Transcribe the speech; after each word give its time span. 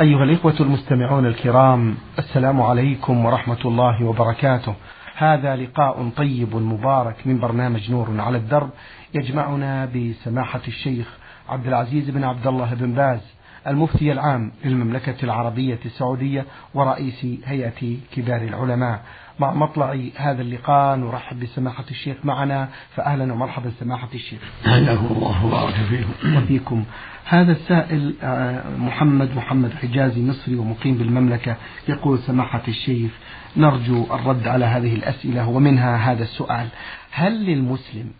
أيها 0.00 0.24
الإخوة 0.24 0.54
المستمعون 0.60 1.26
الكرام 1.26 1.94
السلام 2.18 2.62
عليكم 2.62 3.24
ورحمة 3.24 3.58
الله 3.64 4.04
وبركاته. 4.04 4.74
هذا 5.16 5.56
لقاء 5.56 6.10
طيب 6.16 6.56
مبارك 6.56 7.26
من 7.26 7.38
برنامج 7.38 7.90
نور 7.90 8.20
على 8.20 8.38
الدرب 8.38 8.70
يجمعنا 9.14 9.86
بسماحة 9.86 10.60
الشيخ 10.68 11.06
عبد 11.48 11.66
العزيز 11.66 12.10
بن 12.10 12.24
عبد 12.24 12.46
الله 12.46 12.74
بن 12.74 12.92
باز 12.92 13.20
المفتي 13.66 14.12
العام 14.12 14.52
للمملكة 14.64 15.24
العربية 15.24 15.78
السعودية 15.84 16.44
ورئيس 16.74 17.26
هيئة 17.44 17.96
كبار 18.12 18.42
العلماء. 18.42 19.00
مع 19.40 19.54
مطلع 19.54 19.98
هذا 20.16 20.42
اللقاء. 20.42 20.96
نرحب 20.96 21.40
بسماحة 21.40 21.84
الشيخ 21.90 22.16
معنا. 22.24 22.68
فأهلا 22.94 23.32
ومرحبا 23.32 23.72
سماحة 23.80 24.08
الشيخ. 24.14 24.38
حياكم 24.64 25.06
الله 25.10 25.46
وبارك 25.46 25.74
فيكم. 25.74 26.36
وفيكم. 26.36 26.84
هذا 27.24 27.52
السائل 27.52 28.14
آه، 28.22 28.62
محمد 28.78 29.36
محمد 29.36 29.72
حجازي 29.72 30.22
مصري 30.22 30.56
ومقيم 30.56 30.94
بالمملكة. 30.94 31.56
يقول 31.88 32.18
سماحة 32.18 32.62
الشيخ 32.68 33.10
نرجو 33.56 34.06
الرد 34.14 34.48
على 34.48 34.64
هذه 34.64 34.94
الأسئلة 34.94 35.48
ومنها 35.48 35.96
هذا 35.96 36.22
السؤال. 36.22 36.68
هل 37.10 37.46
للمسلم 37.46 38.10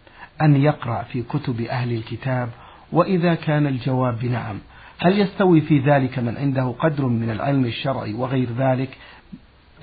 أن 0.42 0.56
يقرأ 0.56 1.02
في 1.02 1.22
كتب 1.22 1.60
أهل 1.60 1.92
الكتاب؟ 1.92 2.48
وإذا 2.92 3.34
كان 3.34 3.66
الجواب 3.66 4.18
بنعم. 4.18 4.58
هل 5.00 5.20
يستوي 5.20 5.60
في 5.60 5.78
ذلك 5.78 6.18
من 6.18 6.36
عنده 6.36 6.74
قدر 6.78 7.06
من 7.06 7.30
العلم 7.30 7.64
الشرعي 7.64 8.14
وغير 8.14 8.48
ذلك؟ 8.58 8.88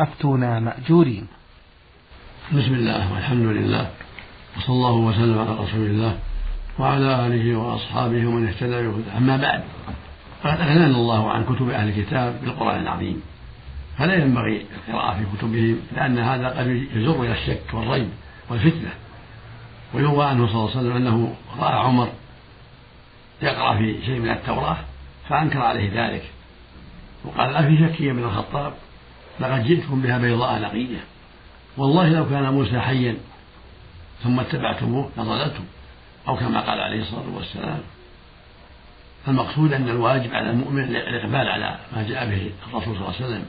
أفتونا 0.03 0.59
مأجورين. 0.59 1.27
بسم 2.52 2.73
الله 2.73 3.13
والحمد 3.13 3.45
لله 3.45 3.91
وصلى 4.57 4.76
الله 4.76 4.91
وسلم 4.93 5.39
على 5.39 5.52
رسول 5.52 5.85
الله 5.85 6.17
وعلى 6.79 7.27
آله 7.27 7.55
وأصحابه 7.55 8.26
ومن 8.27 8.48
اهتدى 8.48 8.88
بهداه. 8.88 9.17
أما 9.17 9.38
بعد 9.38 9.63
فقد 10.43 10.62
أغنانا 10.62 10.85
الله 10.85 11.31
عن 11.31 11.43
كتب 11.45 11.70
أهل 11.70 11.88
الكتاب 11.89 12.39
بالقرآن 12.41 12.81
العظيم. 12.81 13.21
فلا 13.98 14.13
ينبغي 14.13 14.66
القراءة 14.77 15.17
في 15.17 15.38
كتبهم 15.38 15.77
لأن 15.96 16.20
هذا 16.20 16.48
قد 16.48 16.68
يجر 16.68 17.24
إلى 17.24 17.31
الشك 17.31 17.74
والريب 17.74 18.09
والفتنة. 18.49 18.93
ويروى 19.93 20.26
عنه 20.26 20.48
صلى 20.48 20.55
الله 20.55 20.70
عليه 20.70 20.79
وسلم 20.79 20.96
أنه 20.96 21.35
رأى 21.59 21.74
عمر 21.74 22.09
يقرأ 23.41 23.77
في 23.77 24.05
شيء 24.05 24.20
من 24.20 24.29
التوراة 24.29 24.77
فأنكر 25.29 25.59
عليه 25.59 25.90
ذلك. 26.04 26.24
وقال 27.26 27.54
لا 27.54 27.62
في 27.68 27.77
شك 27.77 28.01
يا 28.01 28.12
ابن 28.12 28.24
الخطاب 28.24 28.74
لقد 29.39 29.63
جئتكم 29.63 30.01
بها 30.01 30.17
بيضاء 30.17 30.62
نقية 30.62 31.03
والله 31.77 32.09
لو 32.09 32.29
كان 32.29 32.53
موسى 32.53 32.79
حيا 32.79 33.17
ثم 34.23 34.40
اتبعتموه 34.40 35.09
لضللتم. 35.17 35.63
أو 36.27 36.35
كما 36.35 36.59
قال 36.59 36.79
عليه 36.79 37.01
الصلاة 37.01 37.35
والسلام 37.35 37.79
المقصود 39.27 39.73
أن 39.73 39.90
الواجب 39.90 40.34
على 40.34 40.49
المؤمن 40.49 40.84
الإقبال 40.84 41.48
على 41.48 41.77
ما 41.95 42.03
جاء 42.03 42.29
به 42.29 42.51
الرسول 42.67 42.95
صلى 42.95 43.05
الله 43.05 43.15
عليه 43.15 43.25
وسلم 43.25 43.45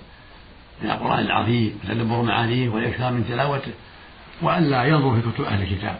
من 0.82 0.90
القرآن 0.90 1.18
العظيم 1.18 1.78
وتدبر 1.84 2.22
معانيه 2.22 2.68
والإكثار 2.68 3.12
من 3.12 3.24
تلاوته 3.28 3.72
وألا 4.42 4.84
ينظر 4.84 5.20
في 5.20 5.30
كتب 5.30 5.44
أهل 5.44 5.62
الكتاب. 5.62 5.98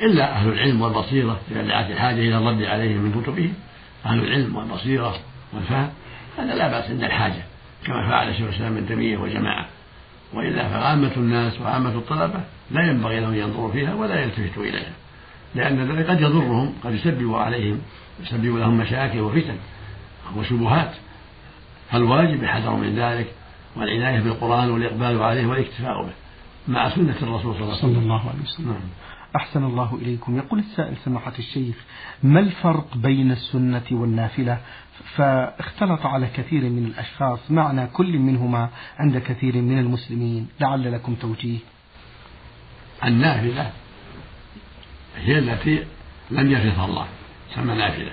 إلا 0.00 0.32
أهل 0.32 0.48
العلم 0.48 0.82
والبصيرة 0.82 1.40
إذا 1.50 1.62
دعت 1.62 1.90
الحاجة 1.90 2.16
إلى 2.16 2.38
الرد 2.38 2.62
عليهم 2.62 2.98
من 2.98 3.22
كتبهم 3.22 3.54
أهل 4.06 4.18
العلم 4.18 4.56
والبصيرة 4.56 5.16
والفهم 5.52 5.90
هذا 6.38 6.54
لا 6.54 6.68
بأس 6.68 6.90
عند 6.90 7.04
الحاجة 7.04 7.42
كما 7.84 8.08
فعل 8.08 8.34
شيخ 8.34 8.46
الإسلام 8.48 8.76
ابن 8.76 8.88
تيمية 8.88 9.16
وجماعة 9.16 9.66
وإلا 10.32 10.68
فعامة 10.68 11.12
الناس 11.16 11.60
وعامة 11.60 11.90
الطلبة 11.94 12.40
لا 12.70 12.90
ينبغي 12.90 13.20
لهم 13.20 13.34
ينظروا 13.34 13.72
فيها 13.72 13.94
ولا 13.94 14.20
يلتفتوا 14.20 14.62
إليها 14.62 14.92
لأن 15.54 15.92
ذلك 15.92 16.10
قد 16.10 16.20
يضرهم 16.20 16.72
قد 16.84 16.94
يسبب 16.94 17.34
عليهم 17.34 17.80
يسبب 18.22 18.56
لهم 18.56 18.78
مشاكل 18.78 19.20
وفتن 19.20 19.56
وشبهات 20.36 20.92
فالواجب 21.90 22.42
الحذر 22.42 22.76
من 22.76 22.96
ذلك 22.96 23.26
والعناية 23.76 24.20
بالقرآن 24.20 24.70
والإقبال 24.70 25.22
عليه 25.22 25.46
والاكتفاء 25.46 26.02
به 26.02 26.12
مع 26.68 26.88
سنة 26.88 27.14
الرسول 27.22 27.54
صلى 27.54 27.62
الله 27.62 27.76
عليه 27.76 27.78
وسلم, 27.78 27.94
صلى 27.94 28.02
الله 28.02 28.20
عليه 28.20 28.42
وسلم. 28.42 28.66
نعم. 28.68 28.80
أحسن 29.36 29.64
الله 29.64 29.94
إليكم. 30.02 30.36
يقول 30.36 30.58
السائل 30.58 30.96
سماحة 31.04 31.32
الشيخ 31.38 31.76
ما 32.22 32.40
الفرق 32.40 32.96
بين 32.96 33.30
السنة 33.30 33.84
والنافلة؟ 33.90 34.60
فاختلط 35.14 36.06
على 36.06 36.26
كثير 36.26 36.62
من 36.62 36.84
الأشخاص 36.86 37.50
معنى 37.50 37.86
كل 37.86 38.18
منهما 38.18 38.70
عند 38.98 39.18
كثير 39.18 39.56
من 39.56 39.78
المسلمين. 39.78 40.48
لعل 40.60 40.92
لكم 40.92 41.14
توجيه. 41.14 41.58
النافلة 43.04 43.72
هي 45.16 45.38
التي 45.38 45.84
لم 46.30 46.52
يفرضها 46.52 46.84
الله 46.84 47.06
تسمى 47.52 47.74
نافلة. 47.74 48.12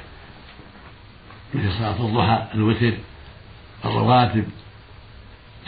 مثل 1.54 1.72
صلاة 1.72 2.06
الضحى 2.06 2.48
الوتر 2.54 2.94
الرواتب 3.86 4.46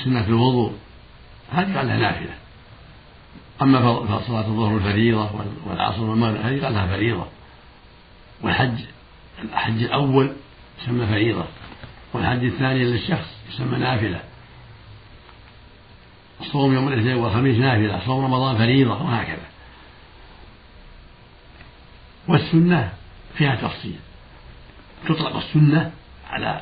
سنة 0.03 0.27
الوضوء 0.27 0.73
هذه 1.51 1.81
لها 1.81 1.97
نافلة. 1.97 2.44
أما 3.61 4.19
صلاة 4.27 4.47
الظهر 4.47 4.77
الفريضة 4.77 5.29
والعصر 5.65 6.03
والمغرب 6.03 6.35
هذه 6.35 6.63
قال 6.63 6.73
لها 6.73 6.87
فريضة. 6.87 7.27
والحج 8.41 8.79
الحج 9.43 9.83
الأول 9.83 10.33
يسمى 10.81 11.05
فريضة 11.07 11.45
والحج 12.13 12.43
الثاني 12.43 12.83
للشخص 12.83 13.37
يسمى 13.49 13.77
نافلة. 13.77 14.19
صوم 16.41 16.73
يوم 16.73 16.87
الاثنين 16.87 17.15
والخميس 17.15 17.57
نافلة 17.57 18.05
صوم 18.05 18.25
رمضان 18.25 18.57
فريضة 18.57 19.03
وهكذا. 19.03 19.45
والسنة 22.27 22.93
فيها 23.35 23.55
تفصيل. 23.55 23.99
تطلق 25.07 25.35
السنة 25.35 25.91
على 26.29 26.61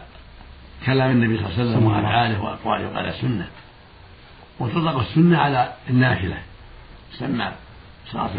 كلام 0.85 1.11
النبي 1.11 1.37
صلى 1.37 1.47
الله 1.47 1.59
عليه 1.59 1.71
وسلم 1.71 1.85
وأفعاله 1.85 2.41
وأقواله 2.41 2.95
قال 2.95 3.13
سنة 3.13 3.47
وتطلق 4.59 4.99
السنة 4.99 5.37
على 5.37 5.73
النافلة. 5.89 6.41
تسمى 7.13 7.51
صلاة 8.11 8.29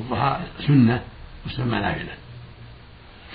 الضحى 0.00 0.40
سنة 0.66 1.02
وتسمى 1.46 1.78
نافلة. 1.78 2.14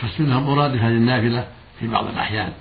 فالسنة 0.02 0.40
مرادفة 0.40 0.90
للنافلة 0.90 1.48
في 1.80 1.88
بعض 1.88 2.08
الأحيان 2.08 2.54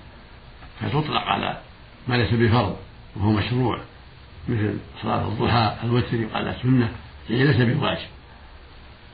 فتطلق 0.80 1.20
على 1.20 1.60
ما 2.08 2.14
ليس 2.14 2.32
بفرض 2.32 2.76
وهو 3.16 3.30
مشروع 3.30 3.80
مثل 4.48 4.78
صلاة 5.02 5.28
الضحى 5.28 5.76
الوتر 5.84 6.14
يقال 6.14 6.54
سنة 6.62 6.88
يعني 7.30 7.44
ليس 7.44 7.56
بواجب. 7.56 8.08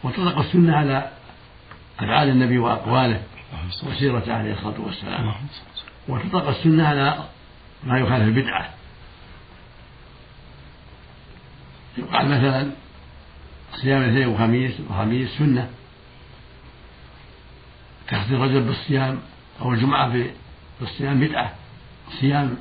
وتطلق 0.03 0.39
السنة 0.39 0.77
على 0.77 1.11
أفعال 1.99 2.29
النبي 2.29 2.59
وأقواله 2.59 3.23
وسيرته 3.83 4.35
عليه 4.35 4.53
الصلاة 4.53 4.81
والسلام. 4.81 5.35
وتطلق 6.09 6.49
السنة 6.49 6.87
على 6.87 7.25
ما 7.85 7.99
يخالف 7.99 8.23
البدعة. 8.23 8.71
يقال 11.99 12.29
مثلا 12.29 12.71
صيام 13.73 14.03
الاثنين 14.03 14.27
وخميس 14.27 14.81
وخميس 14.91 15.39
سنة. 15.39 15.71
تخصيص 18.09 18.33
الرجل 18.33 18.61
بالصيام 18.61 19.19
أو 19.61 19.73
الجمعة 19.73 20.27
بالصيام 20.81 21.21
بدعة. 21.21 21.55
صيام 22.21 22.57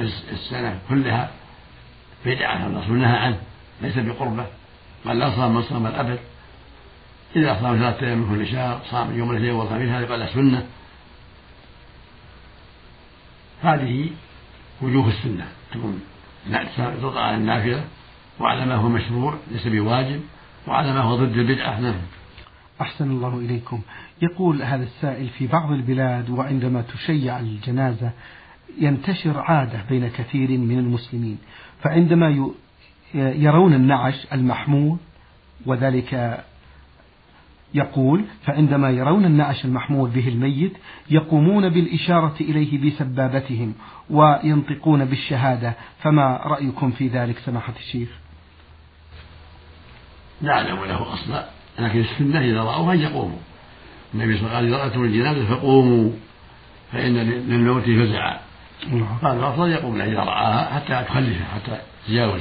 السنة 0.00 0.78
كلها 0.88 1.30
بدعة. 2.26 2.66
الرسول 2.66 2.98
نهى 2.98 3.16
عنه 3.16 3.40
ليس 3.80 3.98
بقربة. 3.98 4.46
قال 5.04 5.18
لا 5.18 5.30
صام 5.30 5.54
من 5.54 5.62
صام 5.62 5.86
الأبد. 5.86 6.18
إذا 7.36 7.60
صام 7.60 7.76
ثلاثة 7.76 8.06
أيام 8.06 8.18
من 8.18 8.36
كل 8.36 8.52
شهر 8.52 8.80
صام 8.90 9.18
يوم 9.18 9.30
الاثنين 9.30 9.52
والخميس 9.52 9.88
هذا 9.88 10.06
قال 10.06 10.28
سنة. 10.34 10.66
هذه 13.62 14.10
وجوه 14.82 15.08
السنة 15.08 15.48
تكون 15.72 16.00
تطلع 17.02 17.20
على 17.20 17.36
النافلة 17.36 17.84
وعلى 18.40 18.66
ما 18.66 18.74
هو 18.74 18.88
مشروع 18.88 19.34
ليس 19.50 19.66
بواجب 19.66 20.20
وعلى 20.68 20.92
ما 20.92 21.00
هو 21.00 21.16
ضد 21.16 21.38
البدعة 21.38 21.80
نعم. 21.80 21.94
أحسن 22.80 23.10
الله 23.10 23.38
إليكم. 23.38 23.80
يقول 24.22 24.62
هذا 24.62 24.82
السائل 24.82 25.28
في 25.28 25.46
بعض 25.46 25.72
البلاد 25.72 26.30
وعندما 26.30 26.82
تشيع 26.82 27.38
الجنازة 27.38 28.10
ينتشر 28.80 29.40
عادة 29.40 29.84
بين 29.88 30.08
كثير 30.08 30.50
من 30.50 30.78
المسلمين 30.78 31.38
فعندما 31.82 32.50
يرون 33.14 33.74
النعش 33.74 34.26
المحمول 34.32 34.96
وذلك 35.66 36.44
يقول 37.74 38.24
فعندما 38.42 38.90
يرون 38.90 39.24
النعش 39.24 39.64
المحمول 39.64 40.10
به 40.10 40.28
الميت 40.28 40.72
يقومون 41.10 41.68
بالإشارة 41.68 42.34
إليه 42.40 42.90
بسبابتهم 42.90 43.74
وينطقون 44.10 45.04
بالشهادة. 45.04 45.74
فما 46.02 46.40
رأيكم 46.44 46.90
في 46.90 47.08
ذلك 47.08 47.38
سماحة 47.38 47.74
الشيخ؟ 47.78 48.08
لا 50.42 50.52
أعلم 50.52 50.84
له 50.84 51.14
أصلا 51.14 51.46
لكن 51.78 52.00
السنة 52.00 52.40
إذا 52.40 52.62
رأوها 52.62 52.94
أن 52.94 53.00
يقوموا. 53.00 53.38
النبي 54.14 54.38
صلى 54.38 54.46
الله 54.46 54.56
عليه 54.56 54.68
وسلم 54.68 54.74
إذا 54.74 54.84
رأتم 54.84 55.04
الجنازة 55.04 55.54
فقوموا 55.54 56.10
فإن 56.92 57.16
للموت 57.16 57.82
فزعا. 57.82 58.36
نعم. 58.92 59.18
قال 59.22 59.38
الأفضل 59.38 59.70
يقوم 59.70 60.00
إذا 60.00 60.18
رآها 60.18 60.74
حتى 60.74 61.04
تخلفه 61.08 61.44
حتى 61.44 61.80
تجاوز 62.08 62.40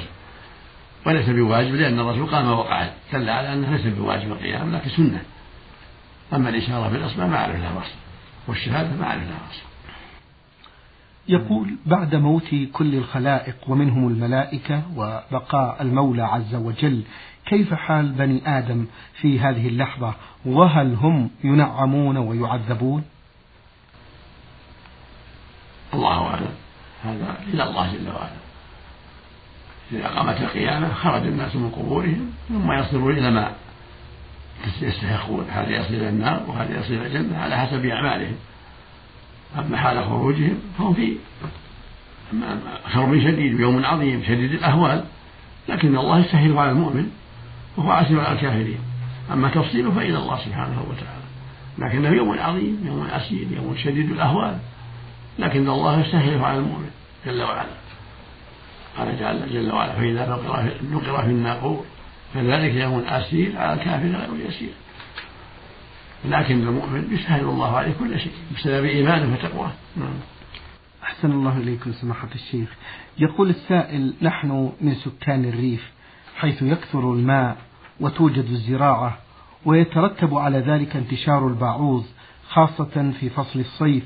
وليس 1.05 1.29
بواجب 1.29 1.75
لأن 1.75 1.99
الرسول 1.99 2.25
قام 2.25 2.47
وقعد 2.47 2.91
دل 3.13 3.29
على 3.29 3.53
أنه 3.53 3.75
ليس 3.75 3.93
بواجب 3.93 4.31
القيام 4.31 4.75
لكن 4.75 4.89
سنة. 4.89 5.21
أما 6.33 6.49
الإشارة 6.49 6.89
بالإصبع 6.89 7.27
ما 7.27 7.37
أعرف 7.37 7.55
لها 7.55 7.79
أصل 7.79 7.95
والشهادة 8.47 8.95
ما 8.95 9.05
أعرف 9.05 9.23
لها 9.23 9.39
أصل 9.51 9.61
يقول 11.27 11.75
بعد 11.85 12.15
موت 12.15 12.55
كل 12.73 12.95
الخلائق 12.95 13.55
ومنهم 13.67 14.07
الملائكة 14.07 14.83
وبقاء 14.95 15.81
المولى 15.81 16.23
عز 16.23 16.55
وجل 16.55 17.03
كيف 17.45 17.73
حال 17.73 18.11
بني 18.11 18.57
آدم 18.57 18.85
في 19.21 19.39
هذه 19.39 19.67
اللحظة؟ 19.67 20.13
وهل 20.45 20.93
هم 20.93 21.29
ينعمون 21.43 22.17
ويعذبون؟ 22.17 23.03
الله 25.93 26.27
أعلم. 26.27 26.55
هذا 27.03 27.37
إلى 27.53 27.63
الله 27.63 27.93
جل 27.93 28.09
وعلا. 28.09 28.44
إذا 29.91 30.07
قامت 30.07 30.41
القيامة 30.41 30.93
خرج 30.93 31.21
الناس 31.21 31.55
من 31.55 31.69
قبورهم 31.69 32.31
ثم 32.49 32.71
يصلون 32.71 33.17
إلى 33.17 33.31
ما 33.31 33.51
يستحقون. 34.81 35.45
هذا 35.49 35.69
يصل 35.69 35.93
إلى 35.93 36.09
النار 36.09 36.43
وهذا 36.47 36.79
يصل 36.79 36.93
إلى 36.93 37.07
الجنة 37.07 37.37
على 37.37 37.57
حسب 37.57 37.85
أعمالهم. 37.85 38.35
أما 39.59 39.77
حال 39.77 40.03
خروجهم 40.03 40.57
فهم 40.77 40.93
في 40.93 41.17
كرب 42.93 43.19
شديد 43.19 43.53
ويوم 43.53 43.85
عظيم 43.85 44.23
شديد 44.23 44.51
الأهوال 44.51 45.03
لكن 45.69 45.97
الله 45.97 46.19
يسهل 46.19 46.57
على 46.57 46.71
المؤمن 46.71 47.11
وهو 47.77 47.91
عسير 47.91 48.19
على 48.19 48.35
الكافرين. 48.35 48.79
أما 49.33 49.49
تفصيله 49.49 49.91
فإلى 49.91 50.17
الله 50.17 50.39
سبحانه 50.45 50.81
وتعالى. 50.81 51.25
لكنه 51.77 52.09
يوم 52.09 52.39
عظيم 52.39 52.83
يوم 52.85 53.07
عسير 53.13 53.47
يوم 53.51 53.75
شديد 53.83 54.11
الأهوال 54.11 54.57
لكن 55.39 55.69
الله 55.69 55.99
يسهله 55.99 56.45
على 56.45 56.57
المؤمن 56.57 56.89
جل 57.25 57.43
وعلا. 57.43 57.84
قال 58.97 59.19
جل, 59.49 59.71
وعلا 59.71 59.93
فإذا 59.93 60.29
نقر 60.91 61.21
في 61.21 61.29
الناقور 61.29 61.85
فذلك 62.33 62.73
يوم 62.73 62.99
أسير 62.99 63.57
على 63.57 63.73
الكافر 63.73 64.07
غير 64.07 64.47
يسير 64.47 64.73
لكن 66.25 66.67
المؤمن 66.67 67.07
يسهل 67.11 67.43
الله 67.43 67.77
عليه 67.77 67.93
كل 67.99 68.19
شيء 68.19 68.31
بسبب 68.55 68.85
إيمانه 68.85 69.33
وتقواه. 69.33 69.71
نعم. 69.97 70.13
أحسن 71.03 71.31
الله 71.31 71.57
إليكم 71.57 71.91
سماحة 71.91 72.27
الشيخ. 72.35 72.69
يقول 73.17 73.49
السائل 73.49 74.13
نحن 74.21 74.71
من 74.81 74.95
سكان 74.95 75.45
الريف 75.45 75.91
حيث 76.35 76.61
يكثر 76.61 77.13
الماء 77.13 77.57
وتوجد 77.99 78.45
الزراعة 78.45 79.17
ويترتب 79.65 80.37
على 80.37 80.59
ذلك 80.59 80.95
انتشار 80.95 81.47
البعوض 81.47 82.05
خاصة 82.49 83.13
في 83.19 83.29
فصل 83.29 83.59
الصيف 83.59 84.03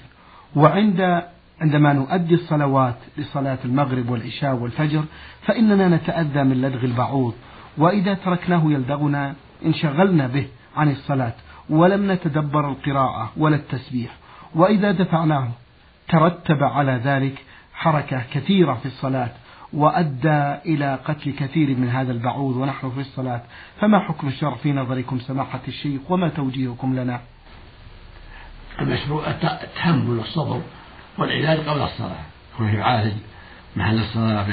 وعند 0.55 1.23
عندما 1.61 1.93
نؤدي 1.93 2.35
الصلوات 2.35 2.95
لصلاة 3.17 3.57
المغرب 3.65 4.09
والعشاء 4.09 4.55
والفجر 4.55 5.03
فإننا 5.41 5.87
نتأذى 5.87 6.43
من 6.43 6.61
لدغ 6.61 6.85
البعوض 6.85 7.33
وإذا 7.77 8.13
تركناه 8.13 8.63
يلدغنا 8.65 9.35
انشغلنا 9.65 10.27
به 10.27 10.47
عن 10.75 10.91
الصلاة 10.91 11.33
ولم 11.69 12.11
نتدبر 12.11 12.69
القراءة 12.69 13.31
ولا 13.37 13.55
التسبيح 13.55 14.11
وإذا 14.55 14.91
دفعناه 14.91 15.47
ترتب 16.09 16.63
على 16.63 17.01
ذلك 17.03 17.43
حركة 17.73 18.23
كثيرة 18.33 18.73
في 18.73 18.85
الصلاة 18.85 19.29
وأدى 19.73 20.55
إلى 20.65 20.99
قتل 21.05 21.31
كثير 21.31 21.77
من 21.77 21.89
هذا 21.89 22.11
البعوض 22.11 22.55
ونحن 22.55 22.89
في 22.89 22.99
الصلاة. 22.99 23.41
فما 23.81 23.99
حكم 23.99 24.27
الشرع 24.27 24.55
في 24.55 24.71
نظركم 24.71 25.19
سماحة 25.19 25.59
الشيخ 25.67 26.01
وما 26.09 26.29
توجيهكم 26.29 26.95
لنا؟ 26.95 27.21
المشروع 28.81 29.27
التحمل 29.29 30.17
والصبر 30.17 30.61
والعلاج 31.19 31.59
قبل 31.59 31.81
الصلاة. 31.81 32.23
ويعالج 32.59 33.13
محل 33.75 33.99
الصلاة 33.99 34.45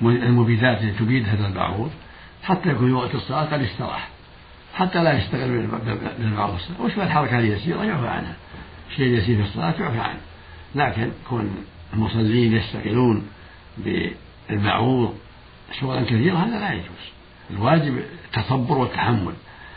بالمبيدات 0.00 0.82
التي 0.82 0.98
تبيد 0.98 1.28
هذا 1.28 1.46
البعوض. 1.46 1.90
حتى 2.42 2.68
يكون 2.68 2.92
وقت 2.92 3.14
الصلاة 3.14 3.44
قد 3.44 3.62
استراح. 3.62 4.08
حتى 4.74 5.02
لا 5.02 5.18
يشتغل 5.18 5.68
بالبعوض 6.18 6.58
وش 6.80 6.92
الحركة 6.98 7.38
اليسيرة 7.38 7.84
يعفى 7.84 8.08
عنها 8.08 8.34
الشيء 8.90 9.06
اليسير 9.06 9.36
في 9.36 9.42
الصلاة 9.42 9.74
يعفى 9.80 10.00
عنه. 10.00 10.20
لكن 10.74 11.10
كون 11.28 11.64
المصلين 11.94 12.52
يشتغلون 12.52 13.26
بالبعوض 13.78 15.14
شغلا 15.80 16.02
كثيرا 16.02 16.38
هذا 16.38 16.60
لا 16.60 16.72
يجوز. 16.72 17.04
الواجب 17.50 18.02
التصبر 18.24 18.78
والتحمل. 18.78 19.32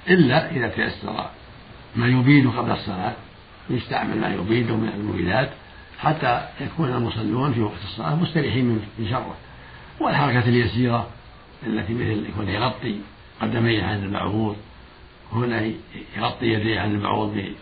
إلا 0.09 0.51
إذا 0.51 0.67
تيسر 0.67 1.29
ما 1.95 2.07
يبيد 2.07 2.47
قبل 2.47 2.71
الصلاة 2.71 3.13
يستعمل 3.69 4.21
ما 4.21 4.33
يبيد 4.33 4.71
من 4.71 4.89
المبيدات. 4.89 5.49
حتى 5.99 6.47
يكون 6.61 6.89
المصلون 6.89 7.53
في 7.53 7.61
وقت 7.61 7.83
الصلاة 7.83 8.15
مستريحين 8.15 8.65
من 8.99 9.07
شره. 9.09 9.35
والحركة 9.99 10.49
اليسيرة 10.49 11.07
التي 11.67 11.94
مثل 11.94 12.25
يكون 12.29 12.49
يغطي 12.49 12.99
قدميه 13.41 13.83
عن 13.83 14.03
المعبود 14.03 14.55
هنا 15.33 15.71
يغطي 16.17 16.45
يديه 16.45 16.79
عن 16.79 16.95
المعبود 16.95 17.55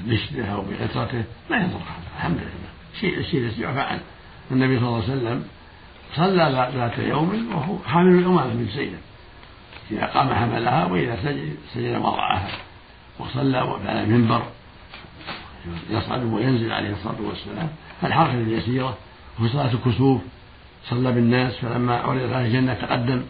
بمشته 0.00 0.46
أو 0.46 0.62
بغطرته 0.62 1.24
لا 1.50 1.56
يضر 1.56 1.80
الحمد 2.16 2.36
لله. 2.36 2.72
شيء 3.00 3.18
الشيء 3.18 3.52
يعفى 3.60 3.80
عنه 3.80 4.00
النبي 4.50 4.78
صلى 4.78 4.88
الله 4.88 5.02
عليه 5.02 5.12
وسلم 5.12 5.44
صلى 6.14 6.70
ذات 6.74 6.98
يوم 6.98 7.54
وهو 7.54 7.78
حامل 7.86 8.18
الأمامة 8.18 8.54
من 8.54 8.68
زينب 8.74 9.00
إذا 9.90 10.06
قام 10.06 10.34
حملها 10.34 10.84
وإذا 10.84 11.16
سجد 11.22 11.56
سجد 11.74 11.96
وضعها 11.96 12.48
وصلى 13.18 13.58
على 13.58 14.02
المنبر 14.02 14.42
يصعد 15.90 16.24
وينزل 16.24 16.72
عليه 16.72 16.92
الصلاة 16.92 17.20
والسلام. 17.20 17.68
الحركة 18.02 18.34
اليسيرة 18.34 18.96
وفي 19.38 19.48
صلاة 19.48 19.72
الكسوف 19.72 20.20
صلى 20.84 21.12
بالناس 21.12 21.56
فلما 21.56 21.96
عرضت 21.96 22.32
عليه 22.32 22.46
الجنة 22.46 22.74
تقدم 22.74 23.22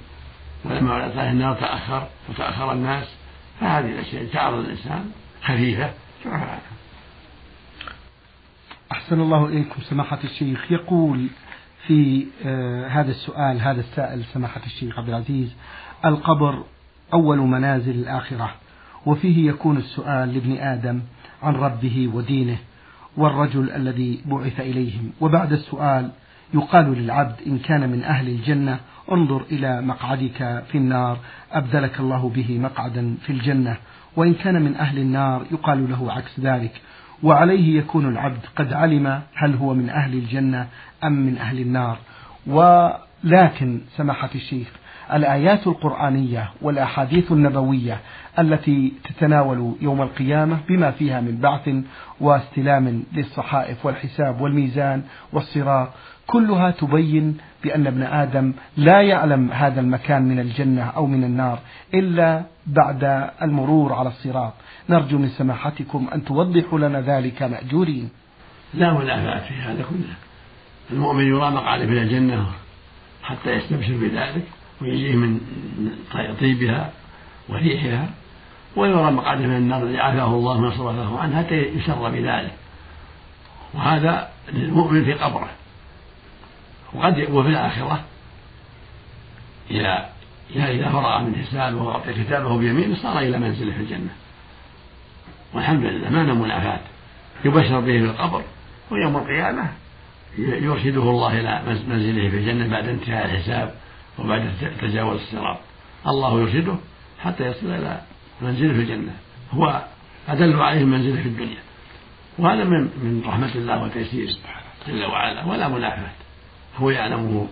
ولما 0.65 0.95
عرضت 0.95 1.17
عليه 1.17 1.31
النار 1.31 1.55
تأخر 1.55 2.09
وتأخر 2.29 2.73
الناس. 2.73 3.07
فهذه 3.61 3.87
الأشياء 3.87 4.25
تعرض 4.25 4.59
الإنسان 4.59 5.11
خفيفة. 5.43 5.91
أحسن 8.93 9.21
الله 9.21 9.47
إليكم 9.47 9.83
سماحة 9.83 10.19
الشيخ. 10.25 10.73
يقول 10.73 11.27
في 11.87 12.27
آه 12.47 12.87
هذا 12.89 13.11
السؤال 13.11 13.61
هذا 13.61 13.81
السائل 13.81 14.25
سماحة 14.25 14.61
الشيخ 14.67 14.99
عبد 14.99 15.09
العزيز 15.09 15.55
القبر 16.05 16.65
أول 17.13 17.39
منازل 17.39 17.91
الآخرة؟ 17.91 18.55
وفيه 19.07 19.49
يكون 19.51 19.77
السؤال 19.77 20.35
لابن 20.35 20.57
آدم 20.57 21.01
عن 21.43 21.55
ربه 21.55 22.11
ودينه 22.15 22.57
والرجل 23.17 23.71
الذي 23.71 24.21
بعث 24.27 24.61
إليهم. 24.61 25.11
وبعد 25.21 25.53
السؤال 25.53 26.11
يقال 26.55 26.93
للعبد 26.99 27.35
إن 27.47 27.59
كان 27.59 27.91
من 27.91 28.03
أهل 28.05 28.29
الجنة 28.29 28.81
انظر 29.13 29.43
إلى 29.51 29.81
مقعدك 29.83 30.65
في 30.69 30.79
النار 30.79 31.19
أبدلك 31.53 32.01
الله 32.01 32.29
به 32.29 32.59
مقعدا 32.59 33.15
في 33.27 33.31
الجنة. 33.33 33.77
وإن 34.17 34.35
كان 34.35 34.63
من 34.63 34.75
أهل 34.75 34.99
النار 34.99 35.47
يقال 35.51 35.91
له 35.91 36.13
عكس 36.13 36.41
ذلك. 36.41 36.81
وعليه 37.23 37.79
يكون 37.79 38.09
العبد 38.09 38.41
قد 38.57 38.73
علم 38.73 39.23
هل 39.35 39.55
هو 39.55 39.75
من 39.75 39.89
أهل 39.91 40.15
الجنة 40.15 40.69
أم 41.05 41.13
من 41.13 41.39
أهل 41.39 41.61
النار. 41.61 41.99
ولكن 42.47 43.81
سماحة 43.97 44.31
الشيخ 44.35 44.82
الآيات 45.13 45.67
القرآنية 45.67 46.51
والأحاديث 46.63 47.33
النبوية 47.33 48.01
التي 48.39 48.93
تتناول 49.05 49.75
يوم 49.81 50.03
القيامة 50.03 50.59
بما 50.69 50.91
فيها 50.91 51.21
من 51.21 51.37
بعث 51.37 51.71
واستلام 52.21 53.03
للصحائف 53.13 53.87
والحساب 53.87 54.41
والميزان 54.41 55.03
والصراط 55.33 55.89
كلها 56.27 56.71
تبين 56.71 57.39
بأن 57.65 57.87
ابن 57.87 58.03
آدم 58.03 58.53
لا 58.77 59.03
يعلم 59.03 59.51
هذا 59.53 59.81
المكان 59.81 60.23
من 60.23 60.39
الجنة 60.39 60.83
أو 60.83 61.07
من 61.07 61.25
النار 61.25 61.59
إلا 61.95 62.43
بعد 62.67 63.31
المرور 63.43 63.93
على 63.93 64.09
الصراط. 64.09 64.53
نرجو 64.89 65.19
من 65.19 65.29
سماحتكم 65.29 66.09
أن 66.15 66.25
توضحوا 66.25 66.79
لنا 66.79 67.01
ذلك 67.01 67.43
مأجورين. 67.43 68.09
لا 68.75 68.93
منافاة 68.93 69.39
في 69.49 69.55
هذا 69.55 69.83
كله. 69.83 70.15
المؤمن 70.91 71.25
يرى 71.25 71.51
مقعده 71.51 71.87
من 71.87 71.99
الجنة 71.99 72.47
حتى 73.23 73.51
يستبشر 73.51 73.93
بذلك. 73.93 74.62
ويجيه 74.81 75.15
من 75.15 75.41
طيبها 76.41 76.93
وريحها 77.49 78.11
ويرى 78.77 79.11
مقعده 79.11 79.47
من 79.47 79.57
النار 79.57 79.83
الذي 79.83 79.99
عافاه 79.99 80.27
الله 80.27 80.61
ما 80.61 80.71
صرفه 80.71 81.19
عنه 81.19 81.37
حتى 81.37 81.55
يسر 81.55 82.11
بذلك. 82.11 82.53
وهذا 83.75 84.29
للمؤمن 84.53 85.05
في 85.05 85.13
قبره. 85.13 85.51
وقد 86.93 87.31
وفي 87.31 87.49
الآخرة 87.49 88.05
إذا 89.71 90.09
إذا 90.57 90.89
فرغ 90.89 91.23
من 91.23 91.45
حسابه 91.45 91.83
وأعطي 91.83 92.25
كتابه 92.25 92.59
بيمينه 92.59 92.97
صار 92.97 93.19
إلى 93.19 93.39
منزله 93.39 93.73
في 93.73 93.81
الجنة. 93.81 94.15
والحمد 95.55 95.85
لله 95.85 96.11
ما 96.11 96.23
منافاة 96.23 96.81
يبشر 97.45 97.81
به 97.81 97.99
في 97.99 98.05
القبر 98.05 98.43
ويوم 98.91 99.17
القيامة 99.17 99.73
يرشده 100.39 101.03
الله 101.03 101.41
إلى 101.41 101.63
منزله 101.89 102.29
في 102.31 102.37
الجنة 102.37 102.69
بعد 102.69 102.89
انتهاء 102.89 103.25
الحساب. 103.25 103.75
وبعد 104.19 104.53
تجاوز 104.81 105.21
الصراط. 105.21 105.59
الله 106.07 106.41
يرشده 106.41 106.77
حتى 107.21 107.47
يصل 107.47 107.67
إلى 107.67 108.01
منزله 108.41 108.73
في 108.73 108.81
الجنة. 108.81 109.13
هو 109.51 109.85
أدل 110.29 110.63
عليه 110.63 110.85
منزله 110.85 111.23
في 111.23 111.29
الدنيا. 111.29 111.59
وهذا 112.39 112.65
من 112.65 112.81
من 112.81 113.23
رحمة 113.27 113.55
الله 113.55 113.83
وتيسيره 113.83 114.35
جل 114.89 115.05
وعلا 115.05 115.45
ولا 115.45 115.69
منافاة. 115.69 116.13
هو 116.77 116.91
يعلمه 116.91 117.49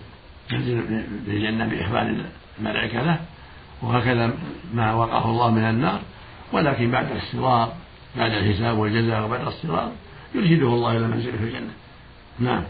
ينزل 0.51 0.87
في 1.25 1.31
الجنة 1.31 1.67
بإخبار 1.67 2.25
الملائكة 2.59 3.01
له 3.01 3.19
وهكذا 3.81 4.33
ما 4.73 4.93
وقاه 4.93 5.25
الله 5.25 5.51
من 5.51 5.63
النار. 5.63 6.01
ولكن 6.53 6.91
بعد 6.91 7.11
الصراط 7.11 7.69
بعد 8.17 8.31
الحساب 8.31 8.77
والجزاء 8.77 9.25
وبعد 9.25 9.47
الصراط 9.47 9.91
يرشده 10.35 10.67
الله 10.67 10.97
إلى 10.97 11.07
منزله 11.07 11.37
في 11.37 11.43
الجنة. 11.43 11.73
نعم. 12.39 12.63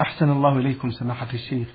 أحسن 0.00 0.30
الله 0.30 0.58
إليكم 0.58 0.90
سماحة 0.90 1.28
الشيخ. 1.34 1.68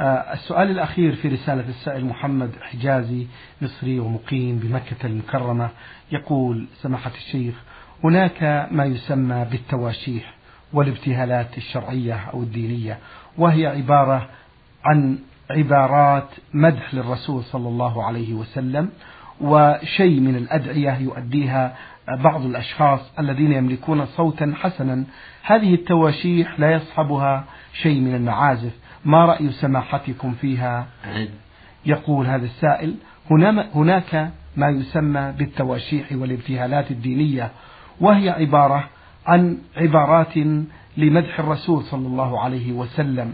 السؤال 0.00 0.70
الأخير 0.70 1.14
في 1.14 1.28
رسالة 1.28 1.68
السائل 1.68 2.04
محمد 2.04 2.50
حجازي 2.62 3.26
مصري 3.62 4.00
ومقيم 4.00 4.56
بمكة 4.58 5.06
المكرمة 5.06 5.68
يقول 6.12 6.66
سماحة 6.82 7.10
الشيخ 7.16 7.54
هناك 8.04 8.68
ما 8.70 8.84
يسمى 8.84 9.46
بالتواشيح 9.50 10.34
والابتهالات 10.72 11.58
الشرعية 11.58 12.14
أو 12.14 12.42
الدينية 12.42 12.98
وهي 13.38 13.66
عبارة 13.66 14.28
عن 14.84 15.18
عبارات 15.50 16.28
مدح 16.54 16.94
للرسول 16.94 17.44
صلى 17.44 17.68
الله 17.68 18.04
عليه 18.04 18.34
وسلم 18.34 18.88
وشيء 19.40 20.20
من 20.20 20.36
الأدعية 20.36 20.98
يؤديها 20.98 21.76
بعض 22.08 22.44
الأشخاص 22.44 23.00
الذين 23.18 23.52
يملكون 23.52 24.06
صوتا 24.06 24.54
حسنا. 24.56 25.04
هذه 25.42 25.74
التواشيح 25.74 26.60
لا 26.60 26.72
يصحبها 26.72 27.44
شيء 27.82 28.00
من 28.00 28.14
المعازف 28.14 28.72
ما 29.04 29.24
رأي 29.24 29.50
سماحتكم 29.50 30.32
فيها؟ 30.32 30.86
يقول 31.86 32.26
هذا 32.26 32.44
السائل 32.44 32.94
هناك 33.74 34.30
ما 34.56 34.68
يسمى 34.68 35.32
بالتواشيح 35.38 36.06
والابتهالات 36.12 36.90
الدينية 36.90 37.50
وهي 38.00 38.30
عبارة 38.30 38.88
عن 39.26 39.58
عبارات 39.76 40.36
لمدح 40.96 41.38
الرسول 41.38 41.82
صلى 41.84 42.06
الله 42.06 42.40
عليه 42.40 42.72
وسلم 42.72 43.32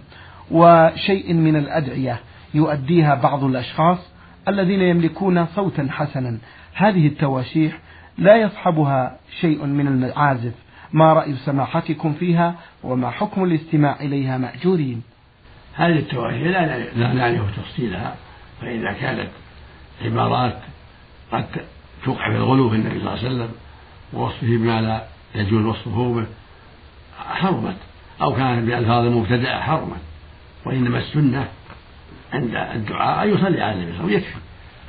وشيء 0.50 1.35
من 1.35 1.57
الأدعية 1.57 2.21
يؤديها 2.55 3.15
بعض 3.15 3.45
الأشخاص 3.45 3.99
الذين 4.49 4.81
يملكون 4.81 5.47
صوتا 5.47 5.89
حسنا. 5.91 6.39
هذه 6.75 7.07
التواشيح 7.07 7.79
لا 8.19 8.37
يصحبها 8.37 9.17
شيء 9.41 9.67
من 9.67 9.87
المعازف. 9.87 10.55
ما 10.93 11.12
رأي 11.12 11.35
سماحتكم 11.35 12.12
فيها 12.12 12.55
وما 12.83 13.11
حكم 13.11 13.45
الاستماع 13.45 14.00
إليها 14.00 14.39
مأجورين. 14.39 15.03
هذه 15.81 15.99
التواشيح 15.99 16.43
لا 16.97 17.13
نعرف 17.13 17.57
تفصيلها. 17.57 18.17
فإذا 18.61 18.93
كانت 18.93 19.29
عبارات 20.05 20.59
قد 21.33 21.47
توقع 22.05 22.31
في 22.31 22.37
الغلو 22.37 22.71
في 22.71 22.77
النبي 22.77 23.01
صلى 23.01 23.01
الله 23.01 23.11
عليه 23.11 23.29
وسلم 23.29 23.51
ووصفه 24.13 24.47
بما 24.47 24.81
لا 24.81 25.05
يجوز 25.35 25.65
وصفه 25.65 26.15
به 26.15 26.27
حرمت. 27.19 27.77
أو 28.23 28.37
كانت 28.37 28.69
بألفاظ 28.69 29.05
مبتدعة 29.05 29.61
حرمت. 29.61 30.01
وإنما 30.67 30.99
السنة 30.99 31.49
عند 32.33 32.55
الدعاء 32.55 33.25
أن 33.25 33.35
يصلي 33.35 33.63
على 33.63 33.73
النبي 33.73 33.93
صلى 33.93 34.01
الله 34.01 34.03
عليه 34.03 34.17
وسلم 34.17 34.19
يكفي. 34.19 34.39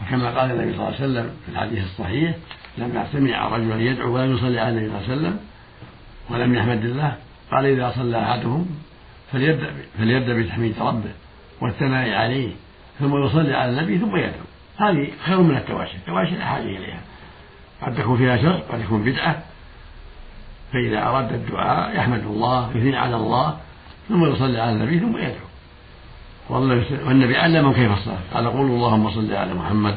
وكما 0.01 0.39
قال 0.39 0.51
النبي 0.51 0.74
صلى 0.77 0.88
الله 0.88 0.95
عليه 0.95 0.95
وسلم 0.95 1.31
في 1.45 1.51
الحديث 1.51 1.83
الصحيح 1.83 2.36
لما 2.77 3.07
سمع 3.12 3.48
رجلا 3.48 3.81
يدعو 3.81 4.15
ولم 4.15 4.36
يصلي 4.36 4.60
على 4.60 4.69
النبي 4.69 4.88
صلى 4.89 4.98
الله 4.98 5.12
عليه 5.12 5.21
وسلم 5.21 5.39
ولم 6.29 6.55
يحمد 6.55 6.86
الله 6.86 7.17
قال 7.51 7.65
إذا 7.65 7.93
صلى 7.95 8.24
أحدهم 8.24 8.65
فليبدأ 9.31 9.73
فليبدأ 9.97 10.33
بتحميد 10.33 10.73
ربه 10.79 11.11
والثناء 11.61 12.09
عليه 12.09 12.51
ثم 13.00 13.25
يصلي 13.25 13.53
على 13.53 13.71
النبي 13.71 13.97
ثم 13.97 14.15
يدعو 14.15 14.45
هذه 14.77 15.07
خير 15.25 15.41
من 15.41 15.57
التواشي. 15.57 15.97
التواشي 15.97 16.35
لا 16.35 16.45
حاجة 16.45 16.63
إليها. 16.63 17.01
قد 17.81 17.95
تكون 17.95 18.17
فيها 18.17 18.38
شر 18.38 18.61
قد 18.71 18.83
تكون 18.83 19.03
بدعة. 19.03 19.43
فإذا 20.73 21.03
أراد 21.03 21.33
الدعاء 21.33 21.97
يحمد 21.97 22.23
الله 22.23 22.69
يثني 22.75 22.97
على 22.97 23.15
الله 23.15 23.57
ثم 24.09 24.25
يصلي 24.25 24.59
على 24.59 24.71
النبي 24.71 25.00
ثم 25.00 25.17
يدعو 25.17 25.47
والنبي 27.05 27.38
علم 27.38 27.73
كيف 27.73 27.91
الصلاة. 27.91 28.17
قال 28.33 28.47
قولوا 28.47 28.75
اللهم 28.75 29.11
صل 29.11 29.33
على 29.33 29.53
محمد 29.53 29.95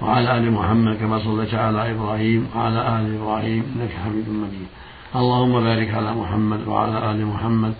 وعلى 0.00 0.36
آل 0.36 0.52
محمد 0.52 0.96
كما 0.96 1.18
صليت 1.18 1.54
على 1.54 1.90
إبراهيم 1.90 2.48
وعلى 2.56 2.80
آل 2.98 3.16
إبراهيم 3.16 3.62
إنك 3.76 3.90
حميد 4.04 4.28
مجيد. 4.28 4.66
اللهم 5.16 5.64
بارك 5.64 5.94
على 5.94 6.12
محمد 6.12 6.68
وعلى 6.68 7.10
آل 7.10 7.26
محمد 7.26 7.74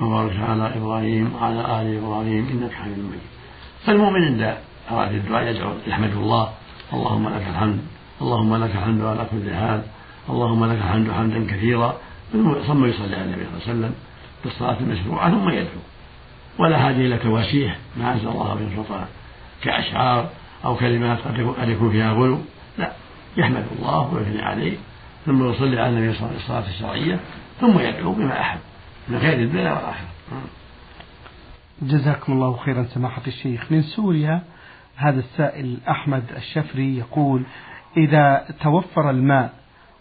كما 0.00 0.08
باركت 0.08 0.40
على 0.40 0.76
إبراهيم 0.76 1.34
وعلى 1.34 1.60
آل 1.60 1.98
إبراهيم 1.98 2.48
إنك 2.52 2.72
حميد 2.72 2.98
مجيد. 2.98 3.20
فالمؤمن 3.84 4.24
عند 4.24 4.56
أراد 4.90 5.12
الدعاء 5.12 5.48
يدعو 5.50 5.72
يحمد 5.86 6.12
الله. 6.12 6.52
اللهم 6.92 7.28
لك 7.28 7.42
الحمد 7.50 7.78
اللهم 8.22 8.56
لك 8.56 8.70
الحمد 8.70 9.02
على 9.02 9.26
كل 9.30 9.54
حال 9.54 9.82
اللهم 10.30 10.64
لك 10.64 10.78
الحمد 10.78 11.10
حمدا 11.10 11.46
كثيرا. 11.46 11.96
ثم 12.66 12.84
يصلي 12.84 13.16
على 13.16 13.24
النبي 13.24 13.44
صلى 13.44 13.54
الله 13.54 13.62
عليه 13.68 13.72
وسلم 13.72 13.94
بالصلاة 14.44 14.80
المشروعة 14.80 15.30
ثم 15.30 15.48
يدعو. 15.48 15.82
ولا 16.58 16.78
حاجة 16.78 16.96
إلى 16.96 17.18
تواشيح 17.18 17.78
ما 17.96 18.12
أنزل 18.12 18.28
الله 18.28 18.54
من 18.54 18.72
سلطان. 18.76 19.06
كأشعار 19.62 20.28
أو 20.64 20.76
كلمات 20.76 21.18
قد 21.58 21.68
يكون 21.68 21.90
فيها 21.90 22.12
غلو. 22.12 22.38
لا 22.78 22.92
يحمد 23.36 23.64
الله 23.78 24.14
ويثني 24.14 24.42
عليه. 24.42 24.76
ثم 25.26 25.50
يصلي 25.50 25.80
على 25.80 25.88
النبي 25.88 26.12
صلى 26.12 26.20
الله 26.20 26.28
عليه 26.28 26.36
وسلم 26.36 26.36
الصلاة 26.36 26.68
الشرعية 26.68 27.20
ثم 27.60 27.78
يدعو 27.78 28.12
بما 28.12 28.40
أحب. 28.40 28.58
من 29.08 29.18
خير 29.18 29.38
الدنيا 29.38 29.72
والآخرة 29.72 30.08
جزاكم 31.82 32.32
الله 32.32 32.56
خيرا 32.56 32.84
سماحة 32.84 33.22
الشيخ. 33.26 33.72
من 33.72 33.82
سوريا 33.82 34.42
هذا 34.96 35.18
السائل 35.18 35.78
أحمد 35.88 36.24
الشفري 36.36 36.98
يقول 36.98 37.42
إذا 37.96 38.46
توفر 38.62 39.10
الماء 39.10 39.54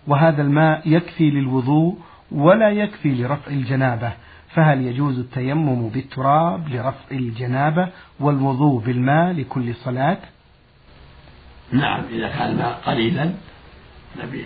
وهذا 0.07 0.41
الماء 0.41 0.81
يكفي 0.85 1.29
للوضوء 1.29 1.97
ولا 2.31 2.69
يكفي 2.69 3.09
لرفع 3.09 3.51
الجنابة 3.51 4.13
فهل 4.49 4.81
يجوز 4.81 5.19
التيمم 5.19 5.89
بالتراب 5.89 6.69
لرفع 6.69 7.11
الجنابة 7.11 7.89
والوضوء 8.19 8.83
بالماء 8.83 9.33
لكل 9.33 9.75
صلاة؟ 9.75 10.17
نعم 11.71 12.03
إذا 12.11 12.27
كان 12.27 12.51
الماء 12.51 12.81
قليلا 12.85 13.33
النبي 14.15 14.45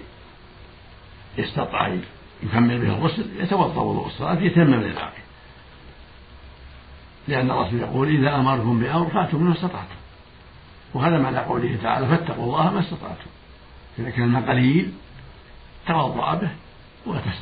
استطاع 1.39 1.98
يكمل 2.43 2.79
به 2.79 2.88
الغسل 2.88 3.25
يتوضأ 3.39 3.81
وضوء 3.81 4.07
الصلاه 4.07 4.39
يتيمم 4.39 4.74
للباقي 4.74 5.21
لأن 7.27 7.51
الرسول 7.51 7.79
يقول 7.79 8.07
إذا 8.07 8.36
أمركم 8.36 8.79
بأمر 8.79 9.10
فاتوا 9.10 9.39
منه 9.39 9.53
استطعتم. 9.53 9.95
وهذا 10.93 11.17
معنى 11.17 11.38
قوله 11.38 11.77
تعالى 11.83 12.07
فاتقوا 12.07 12.43
الله 12.43 12.74
ما 12.74 12.79
استطعتم. 12.79 13.29
إذا 14.00 14.10
كان 14.10 14.24
الماء 14.24 14.41
قليل 14.41 14.91
توضأ 15.88 16.36
به 16.36 16.50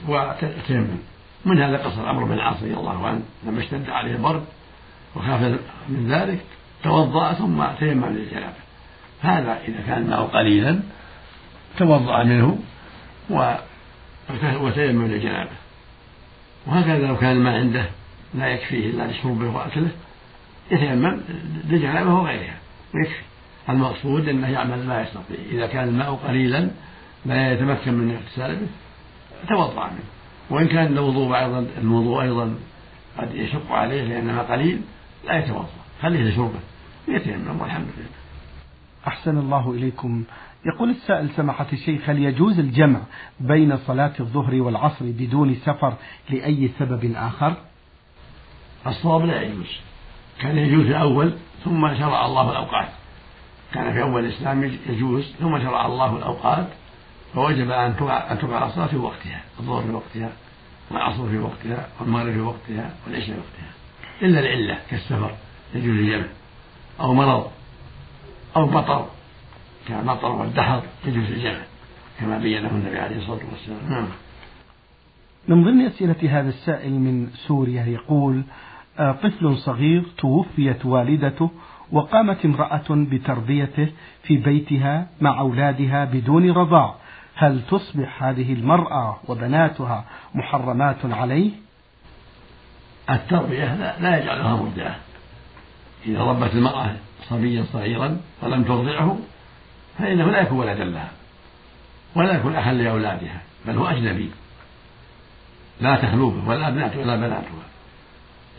وتيمم 0.07 0.97
من 1.45 1.61
هذا 1.61 1.77
قصر 1.77 2.05
عمرو 2.05 2.25
بن 2.25 2.33
العاص 2.33 2.63
رضي 2.63 2.73
الله 2.73 3.07
عنه؟ 3.07 3.21
لما 3.43 3.59
اشتد 3.59 3.89
عليه 3.89 4.15
البرد 4.15 4.43
وخاف 5.15 5.41
من 5.89 6.07
ذلك 6.11 6.39
توضأ 6.83 7.33
ثم 7.33 7.65
تيمم 7.79 8.05
للجنابة. 8.05 8.53
هذا 9.21 9.61
إذا 9.67 9.81
كان 9.87 9.97
الماء 9.97 10.21
قليلا 10.21 10.79
توضأ 11.77 12.23
منه 12.23 12.59
وتيمم 14.63 15.07
للجنابه 15.07 15.51
وهكذا 16.67 17.07
لو 17.07 17.17
كان 17.17 17.37
الماء 17.37 17.53
عنده 17.53 17.85
لا 18.33 18.47
يكفيه 18.47 18.89
إلا 18.89 19.11
لشربه 19.11 19.49
واكله 19.49 19.91
يتيمم 20.71 21.21
للجنابه 21.69 22.13
وغيرها 22.13 22.57
ويكفي. 22.95 23.21
المقصود 23.69 24.29
أنه 24.29 24.47
يعمل 24.47 24.87
ما 24.87 25.01
يستطيع. 25.01 25.37
إذا 25.51 25.67
كان 25.67 25.87
الماء 25.87 26.13
قليلا 26.13 26.69
لا 27.25 27.53
يتمكن 27.53 27.93
من 27.93 28.15
اغتسال 28.15 28.55
به 28.55 28.67
توضأ 29.49 29.85
منه. 29.87 30.03
وإن 30.49 30.67
كان 30.67 30.93
الوضوء 30.93 31.35
أيضا 31.35 31.67
الوضوء 31.81 32.21
أيضا 32.21 32.55
قد 33.17 33.35
يشق 33.35 33.71
عليه 33.71 34.03
لأنه 34.03 34.41
قليل 34.41 34.81
لا 35.27 35.37
يتوضأ. 35.37 35.69
خليه 36.01 36.29
لشربه 36.29 36.59
يتيمم 37.07 37.61
والحمد 37.61 37.87
لله. 37.97 38.09
أحسن 39.07 39.37
الله 39.37 39.71
إليكم. 39.71 40.23
يقول 40.65 40.89
السائل 40.89 41.29
سماحة 41.35 41.67
الشيخ 41.73 42.09
هل 42.09 42.19
يجوز 42.19 42.59
الجمع 42.59 42.99
بين 43.39 43.77
صلاة 43.77 44.13
الظهر 44.19 44.55
والعصر 44.55 45.05
بدون 45.05 45.55
سفر 45.55 45.93
لأي 46.29 46.69
سبب 46.79 47.13
آخر؟ 47.15 47.53
الصواب 48.87 49.25
لا 49.25 49.41
يجوز. 49.41 49.79
كان 50.41 50.57
يجوز 50.57 50.83
في 50.85 50.91
الأول 50.91 51.33
ثم 51.63 51.95
شرع 51.95 52.25
الله 52.25 52.51
الأوقات. 52.51 52.89
كان 53.73 53.93
في 53.93 54.01
أول 54.01 54.25
الإسلام 54.25 54.63
يجوز 54.89 55.33
ثم 55.39 55.59
شرع 55.59 55.85
الله 55.85 56.17
الأوقات 56.17 56.67
فوجب 57.33 57.71
أن 57.71 57.97
تقع 57.97 58.31
أن 58.31 58.39
تقع 58.39 58.67
الصلاة 58.67 58.87
في 58.87 58.97
وقتها 58.97 59.41
الظهر 59.59 59.83
في 59.83 59.91
وقتها 59.91 60.29
والعصر 60.91 61.29
في 61.29 61.37
وقتها 61.37 61.87
والمغرب 61.99 62.33
في 62.33 62.39
وقتها 62.39 62.93
والعشاء 63.07 63.35
في 63.35 63.41
وقتها. 63.41 63.71
إلا 64.21 64.39
العلة 64.39 64.79
كالسفر 64.89 65.35
يجوز 65.75 65.97
الجمع. 65.97 66.27
أو 66.99 67.13
مرض 67.13 67.51
أو 68.55 68.67
مطر 68.67 69.05
كالمطر 69.87 70.31
والدحر 70.31 70.81
يجوز 71.05 71.31
الجمع 71.31 71.61
كما 72.19 72.37
بينه 72.37 72.69
النبي 72.69 72.99
عليه 72.99 73.17
الصلاة 73.17 73.39
والسلام. 73.51 73.89
نعم. 73.89 74.07
من 75.47 75.63
ضمن 75.63 75.85
أسئلة 75.85 76.39
هذا 76.39 76.49
السائل 76.49 76.91
من 76.91 77.29
سوريا 77.47 77.85
يقول 77.85 78.43
آه، 78.99 79.11
طفل 79.11 79.57
صغير 79.57 80.03
توفيت 80.17 80.85
والدته 80.85 81.51
وقامت 81.91 82.45
امرأة 82.45 82.85
بتربيته 82.89 83.87
في 84.23 84.37
بيتها 84.37 85.07
مع 85.21 85.39
أولادها 85.39 86.05
بدون 86.05 86.51
رضاع. 86.51 86.95
هل 87.35 87.61
تصبح 87.69 88.23
هذه 88.23 88.53
المرأة 88.53 89.19
وبناتها 89.27 90.05
محرمات 90.35 91.05
عليه؟ 91.05 91.51
التربية 93.09 93.75
لا, 93.75 93.99
لا 93.99 94.17
يجعلها 94.17 94.55
مرضعة 94.55 94.95
إذا 96.05 96.21
ربت 96.23 96.53
المرأة 96.53 96.95
صبيا 97.29 97.63
صغيرا 97.73 98.17
ولم 98.43 98.63
ترضعه 98.63 99.17
فإنه 99.99 100.31
لا 100.31 100.41
يكون 100.41 100.59
ولدا 100.59 100.83
لها 100.83 101.09
ولا 102.15 102.33
يكون 102.33 102.55
أخا 102.55 102.73
لأولادها 102.73 103.41
بل 103.67 103.77
هو 103.77 103.87
أجنبي. 103.87 104.29
لا 105.81 105.95
تخلو 105.95 106.29
به 106.29 106.49
ولا 106.49 106.67
أبناته 106.67 106.99
ولا 106.99 107.15
بناتها. 107.15 107.65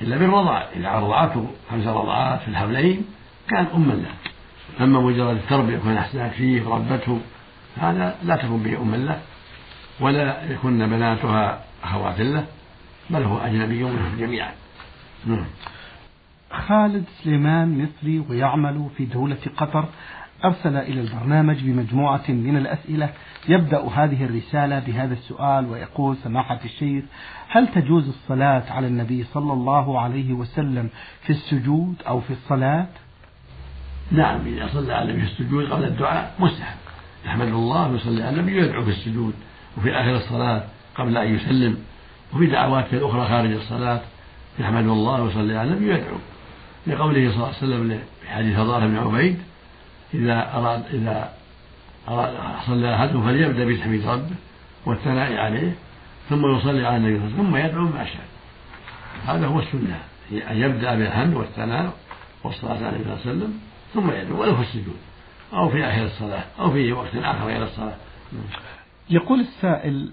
إلا 0.03 0.17
بالرضاع 0.17 0.69
إذا 0.77 0.93
رضعته 0.93 1.51
خمس 1.71 1.87
رضعات 1.87 2.41
في 2.41 2.49
الحولين 2.49 3.05
كان 3.49 3.67
أما 3.75 3.93
له. 3.93 4.15
أما 4.81 5.01
مجرد 5.01 5.37
التربية 5.37 5.79
وكان 5.79 5.97
أحسنت 5.97 6.33
فيه 6.33 6.63
وربته 6.63 7.21
هذا 7.77 8.17
لا 8.25 8.37
تكون 8.37 8.63
به 8.63 8.79
أما 8.83 8.97
له 8.97 9.21
ولا 10.01 10.53
يكن 10.53 10.87
بناتها 10.87 11.65
أخوات 11.85 12.21
له 12.21 12.45
بل 13.11 13.23
هو 13.23 13.39
أجنبي 13.39 13.85
منهم 13.85 14.17
جميعا. 14.19 14.53
نعم. 15.27 15.47
خالد 16.53 17.05
سليمان 17.25 17.83
مصري 17.83 18.25
ويعمل 18.29 18.87
في 18.97 19.05
دولة 19.05 19.39
قطر 19.57 19.85
أرسل 20.45 20.77
إلى 20.77 21.01
البرنامج 21.01 21.57
بمجموعة 21.63 22.25
من 22.29 22.57
الأسئلة. 22.57 23.11
يبدأ 23.49 23.89
هذه 23.89 24.25
الرسالة 24.25 24.79
بهذا 24.79 25.15
السؤال 25.15 25.67
ويقول 25.67 26.17
سماحة 26.17 26.61
الشيخ 26.65 27.05
هل 27.49 27.69
تجوز 27.69 28.09
الصلاة 28.09 28.63
على 28.71 28.87
النبي 28.87 29.25
صلى 29.25 29.53
الله 29.53 30.01
عليه 30.01 30.33
وسلم 30.33 30.91
في 31.23 31.31
السجود 31.31 31.95
أو 32.09 32.21
في 32.21 32.31
الصلاة؟ 32.31 32.87
نعم 34.11 34.41
إذا 34.47 34.69
صلى 34.73 34.95
على 34.95 35.11
النبي 35.11 35.27
في 35.27 35.33
السجود 35.33 35.73
قبل 35.73 35.85
الدعاء 35.85 36.35
مستحب. 36.39 36.77
يحمد 37.27 37.49
الله 37.49 37.89
ويصلي 37.89 38.23
على 38.23 38.37
النبي 38.37 38.61
ويدعو 38.61 38.85
في 38.85 38.91
السجود 38.91 39.35
وفي 39.79 39.93
آخر 39.93 40.17
الصلاة 40.17 40.63
قبل 40.95 41.17
أن 41.17 41.35
يسلم 41.35 41.79
وفي 42.35 42.47
دعواته 42.47 42.97
الأخرى 42.97 43.29
خارج 43.29 43.53
الصلاة. 43.53 44.01
يحمد 44.59 44.85
الله 44.85 45.23
ويصلي 45.23 45.59
على 45.59 45.71
النبي 45.71 45.91
ويدعو. 45.91 46.19
لقوله 46.87 47.31
صلى 47.31 47.37
الله 47.37 47.47
عليه 47.47 47.57
وسلم 47.57 48.01
في 48.23 48.29
حديث 48.29 48.57
بن 48.57 48.97
عبيد 48.97 49.39
إذا 50.15 50.53
أراد 50.55 50.83
إذا 50.93 51.33
أراد 52.09 52.37
صلى 52.67 52.95
أحدهم 52.95 53.25
فليبدأ 53.25 53.65
بتحميد 53.65 54.07
ربه 54.07 54.37
والثناء 54.87 55.37
عليه 55.37 55.73
ثم 56.29 56.57
يصلي 56.57 56.87
على 56.87 56.97
النبي 56.97 57.19
صلى 57.19 57.27
الله 57.27 57.35
عليه 57.35 57.35
وسلم 57.35 57.47
ثم 57.47 57.57
يدعو 57.57 57.85
ما 57.85 58.05
شاء 58.05 58.25
هذا 59.27 59.47
هو 59.47 59.59
السنة. 59.59 59.99
أن 60.51 60.57
يبدأ 60.57 60.95
بالحمد 60.95 61.35
والثناء 61.35 61.93
والصلاة 62.45 62.77
على 62.77 62.89
النبي 62.89 63.05
صلى 63.05 63.13
الله 63.13 63.21
عليه 63.23 63.31
وسلم 63.31 63.61
ثم 63.95 64.11
يدعو 64.11 64.41
ولو 64.41 64.55
في 64.57 64.63
السجود. 64.63 64.97
أو 65.53 65.69
في 65.69 65.85
آخر 65.85 66.05
الصلاة 66.05 66.45
أو 66.61 66.71
في 66.71 66.93
وقت 66.93 67.17
آخر 67.17 67.47
غير 67.47 67.63
الصلاة. 67.63 67.97
يقول 69.11 69.41
السائل 69.41 70.11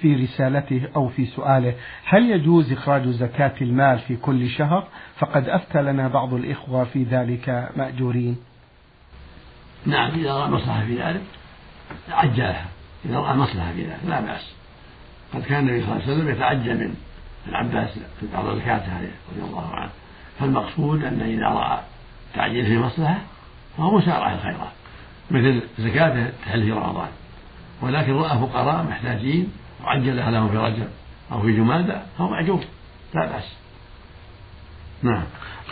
في 0.00 0.14
رسالته 0.14 0.88
أو 0.96 1.08
في 1.08 1.26
سؤاله 1.26 1.74
هل 2.04 2.30
يجوز 2.30 2.72
إخراج 2.72 3.08
زكاة 3.08 3.54
المال 3.60 3.98
في 3.98 4.16
كل 4.16 4.48
شهر؟ 4.48 4.88
فقد 5.16 5.48
أفتى 5.48 5.82
لنا 5.82 6.08
بعض 6.08 6.34
الإخوة 6.34 6.84
في 6.84 7.02
ذلك 7.02 7.70
مأجورين. 7.76 8.36
نعم 9.86 10.10
إذا 10.10 10.34
رأى 10.34 10.50
مصلحة 10.50 10.84
في 10.84 11.02
ذلك 11.02 11.22
عجلها. 12.10 12.66
إذا 13.04 13.18
رأى 13.18 13.36
مصلحة 13.36 13.72
في 13.72 13.82
ذلك 13.82 14.00
لا 14.06 14.20
بأس. 14.20 14.54
قد 15.34 15.42
كان 15.42 15.68
النبي 15.68 15.82
صلى 15.82 15.92
الله 15.92 16.02
عليه 16.02 16.14
وسلم 16.14 16.30
يتعجل 16.30 16.74
من 16.74 16.94
العباس 17.48 17.90
في 18.20 18.26
بعض 18.34 18.56
زكاته 18.56 18.96
رضي 19.32 19.42
الله 19.42 19.70
عنه. 19.74 19.90
فالمقصود 20.40 21.04
أن 21.04 21.20
إذا 21.20 21.48
رأى 21.48 21.80
تعجيل 22.34 22.66
في 22.66 22.78
مصلحة 22.78 23.18
فهو 23.76 23.98
مسارع 23.98 24.32
الخيرات 24.32 24.72
مثل 25.30 25.62
زكاته 25.78 26.30
تحل 26.46 26.62
في 26.62 26.72
رمضان. 26.72 27.08
ولكن 27.82 28.12
رأى 28.12 28.38
فقراء 28.38 28.84
محتاجين 28.84 29.52
وعجلها 29.84 30.30
لهم 30.30 30.48
في 30.48 30.56
رجب 30.56 30.88
أو 31.32 31.42
في 31.42 31.56
جمادة 31.56 32.02
فهو 32.18 32.28
مأجور 32.28 32.64
لا 33.14 33.26
بأس. 33.26 33.63
نعم. 35.04 35.22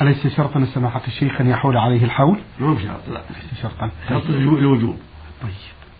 أليس 0.03 0.27
شرطا 0.27 0.65
سماحة 0.75 1.03
الشيخ 1.07 1.41
أن 1.41 1.51
يحول 1.51 1.77
عليه 1.77 2.05
الحول؟ 2.05 2.39
مو 2.61 2.75
بشرط 2.75 3.09
لا. 3.09 3.21
ليس 3.31 3.62
شرطا. 3.62 3.91
شرط 4.09 4.27
الوجوب. 4.27 4.97
طيب. 5.43 5.53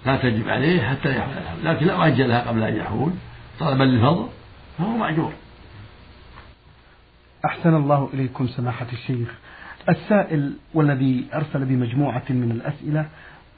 لا 0.07 0.17
تجب 0.17 0.49
عليه 0.49 0.83
حتى 0.83 1.17
يحول. 1.19 1.33
الحول 1.33 1.65
لكن 1.65 1.87
لو 1.87 2.03
أجلها 2.03 2.49
قبل 2.49 2.62
أن 2.62 2.77
يحول. 2.77 3.12
طلبا 3.61 3.85
للفضل. 3.85 4.29
فهو 4.79 4.97
مأجور. 4.97 5.33
أحسن 7.45 7.75
الله 7.75 8.09
إليكم 8.15 8.47
سماحة 8.47 8.87
الشيخ. 8.93 9.29
السائل 9.89 10.53
والذي 10.75 11.27
أرسل 11.35 11.64
بمجموعة 11.64 12.25
من 12.31 12.51
الأسئلة 12.51 13.07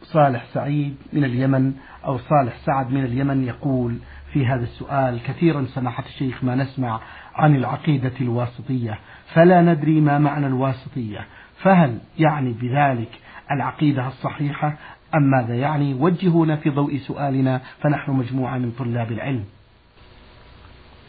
صالح 0.02 0.44
سعيد 0.54 0.96
من 1.12 1.24
اليمن 1.24 1.72
أو 2.04 2.18
صالح 2.18 2.56
سعد 2.66 2.90
من 2.90 3.04
اليمن 3.04 3.44
يقول 3.44 3.98
في 4.34 4.46
هذا 4.46 4.64
السؤال 4.64 5.22
كثيرا 5.26 5.66
سماحة 5.74 6.04
الشيخ 6.06 6.44
ما 6.44 6.54
نسمع 6.54 7.00
عن 7.34 7.56
العقيدة 7.56 8.12
الواسطية. 8.20 8.98
فلا 9.34 9.62
ندري 9.62 10.00
ما 10.00 10.18
معنى 10.18 10.46
الواسطية. 10.46 11.26
فهل 11.62 11.98
يعني 12.18 12.52
بذلك 12.52 13.08
العقيدة 13.50 14.08
الصحيحة 14.08 14.76
أم 15.14 15.22
ماذا 15.22 15.54
يعني؟ 15.54 15.94
وجهونا 15.94 16.56
في 16.56 16.70
ضوء 16.70 16.96
سؤالنا 16.96 17.60
فنحن 17.80 18.12
مجموعة 18.12 18.58
من 18.58 18.70
طلاب 18.78 19.12
العلم. 19.12 19.44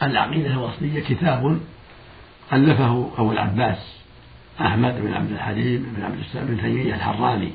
العقيدة 0.02 0.50
الواسطية 0.50 1.00
كتاب 1.00 1.58
ألفه 2.52 3.10
أبو 3.18 3.32
العباس 3.32 4.02
أحمد 4.60 4.94
بن 5.02 5.14
عبد 5.14 5.30
الحليم 5.30 5.94
بن 5.96 6.02
عبد 6.04 6.18
السلام 6.18 6.46
بن 6.46 6.60
تيمية 6.60 6.94
الحراني 6.94 7.50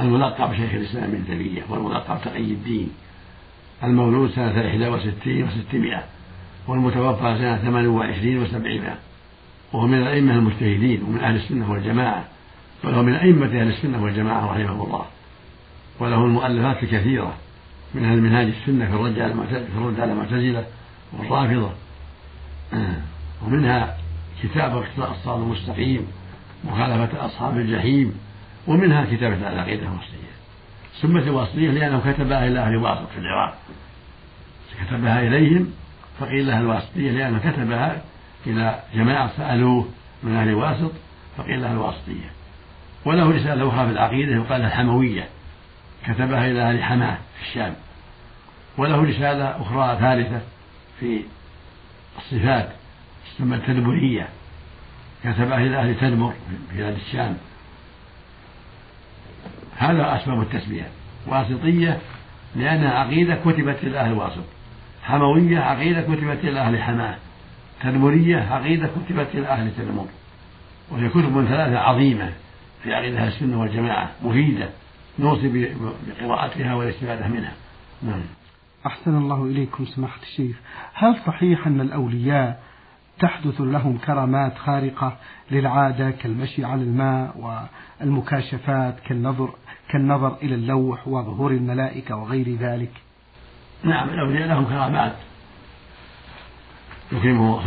الملقب 0.00 0.54
شيخ 0.54 0.74
الإسلام 0.74 1.04
ابن 1.04 1.26
تيمية 1.26 1.62
والملقب 1.68 2.18
تقي 2.24 2.52
الدين. 2.52 2.90
المولود 3.84 4.30
سنة 4.30 4.52
61 4.52 5.48
و600 5.48 6.00
والمتوفى 6.68 7.38
سنة 7.38 7.56
28 7.56 8.46
و700 8.46 8.90
وهو 9.72 9.86
من 9.86 9.98
الأئمة 9.98 10.34
المجتهدين 10.34 11.02
ومن 11.02 11.20
أهل 11.20 11.36
السنة 11.36 11.70
والجماعة 11.70 12.24
بل 12.84 12.94
هو 12.94 13.02
من 13.02 13.14
أئمة 13.14 13.46
أهل 13.46 13.68
السنة 13.68 14.02
والجماعة 14.02 14.46
رحمه 14.52 14.84
الله. 14.84 15.06
وله 16.00 16.24
المؤلفات 16.24 16.82
الكثيرة 16.82 17.34
منها 17.94 18.14
المنهاج 18.14 18.46
السنة 18.46 18.86
في 18.86 18.92
الرد 18.92 19.18
على 19.18 19.34
في 19.48 19.78
الرد 19.78 20.00
على 20.00 20.12
المعتزلة 20.12 20.66
والرافضة 21.12 21.70
ومنها 23.46 23.96
كتاب 24.42 24.84
الصراط 24.98 25.28
المستقيم 25.28 26.06
مخالفة 26.64 27.26
أصحاب 27.26 27.56
الجحيم 27.56 28.14
ومنها 28.66 29.04
كتابة 29.04 29.52
العقيدة 29.52 29.82
الوصية 29.82 30.26
سمت 31.02 31.22
الوصية 31.22 31.70
لأنه 31.70 32.12
كتبها 32.12 32.46
إلى 32.46 32.58
أهل 32.58 32.76
واسط 32.76 33.08
في 33.08 33.18
العراق. 33.18 33.58
كتبها 34.86 35.20
إليهم 35.20 35.72
فقيل 36.20 36.46
لها 36.46 36.60
الواسطية 36.60 37.10
لأنه 37.10 37.38
كتبها 37.38 38.02
إلى 38.46 38.82
جماعة 38.94 39.30
سألوه 39.36 39.88
من 40.22 40.36
أهل 40.36 40.54
واسط 40.54 40.92
فقيل 41.36 41.62
لها 41.62 41.72
الواسطية. 41.72 42.30
وله 43.04 43.30
رسالة 43.30 43.68
أخرى 43.68 43.86
في 43.86 43.92
العقيدة 43.92 44.32
يقال 44.32 44.62
الحموية. 44.62 45.28
كتبها 46.06 46.50
إلى 46.50 46.62
أهل 46.62 46.82
حماة 46.82 47.14
في 47.14 47.48
الشام. 47.48 47.74
وله 48.78 49.02
رسالة 49.02 49.62
أخرى 49.62 49.98
ثالثة 50.00 50.40
في 51.00 51.20
الصفات 52.18 52.72
تسمى 53.36 53.56
التدبرية. 53.56 54.28
كتبها 55.24 55.58
إلى 55.58 55.76
أهل 55.76 56.00
تدمر 56.00 56.32
في 56.32 56.76
بلاد 56.76 56.94
الشام. 56.94 57.36
هذا 59.76 60.16
أسباب 60.16 60.40
التسمية 60.40 60.88
واسطية 61.26 61.98
لأنها 62.56 62.90
عقيدة 62.90 63.34
كتبت 63.34 63.78
إلى 63.82 64.00
أهل 64.00 64.12
واسط 64.12 64.44
حموية 65.02 65.58
عقيدة 65.58 66.02
كتبت 66.02 66.44
إلى 66.44 66.60
أهل 66.60 66.82
حماة. 66.82 67.16
تدمرية 67.82 68.36
عقيدة 68.36 68.86
كتبت 68.86 69.28
إلى 69.34 69.46
أهل 69.46 69.70
تدمر. 69.76 70.06
وهي 70.90 71.08
كتب 71.08 71.44
ثلاثة 71.48 71.78
عظيمة 71.78 72.32
في 72.82 72.94
عقيدة 72.94 73.18
أهل 73.18 73.28
السنة 73.28 73.60
والجماعة. 73.60 74.10
مفيدة. 74.22 74.68
نوصي 75.18 75.74
بقراءتها 76.20 76.74
والاستفادة 76.74 77.28
منها. 77.28 77.52
نعم. 78.02 78.22
أحسن 78.86 79.16
الله 79.16 79.44
إليكم 79.44 79.84
سماحة 79.84 80.22
الشيخ. 80.22 80.56
هل 80.94 81.16
صحيح 81.26 81.66
أن 81.66 81.80
الأولياء 81.80 82.62
تحدث 83.20 83.60
لهم 83.60 83.98
كرامات 83.98 84.58
خارقة 84.58 85.16
للعادة 85.50 86.10
كالمشي 86.10 86.64
على 86.64 86.82
الماء 86.82 87.60
والمكاشفات 88.00 89.00
كالنظر 89.00 89.54
كالنظر 89.88 90.36
إلى 90.42 90.54
اللوح 90.54 91.08
وظهور 91.08 91.50
الملائكة 91.50 92.16
وغير 92.16 92.56
ذلك. 92.56 92.92
نعم 93.84 94.08
الأولياء 94.08 94.48
لهم 94.48 94.64
كرامات 94.64 95.12
يكرمه 97.12 97.60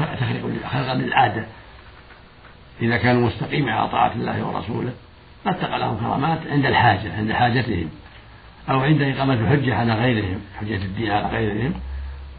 خلقا 0.68 0.94
للعادة. 0.94 1.46
إذا 2.82 2.98
كانوا 2.98 3.28
مستقيمين 3.28 3.70
على 3.70 3.90
طاعة 3.90 4.12
الله 4.12 4.48
ورسوله 4.48 4.94
قد 5.46 5.56
لهم 5.64 5.98
كرامات 5.98 6.40
عند 6.48 6.66
الحاجة 6.66 7.18
عند 7.18 7.32
حاجتهم. 7.32 7.90
أو 8.70 8.80
عند 8.80 9.02
إقامة 9.02 9.34
الحجة 9.34 9.76
على 9.76 9.94
غيرهم 9.94 10.40
حجة 10.60 10.76
الدين 10.76 11.12
على 11.12 11.28
غيرهم 11.28 11.74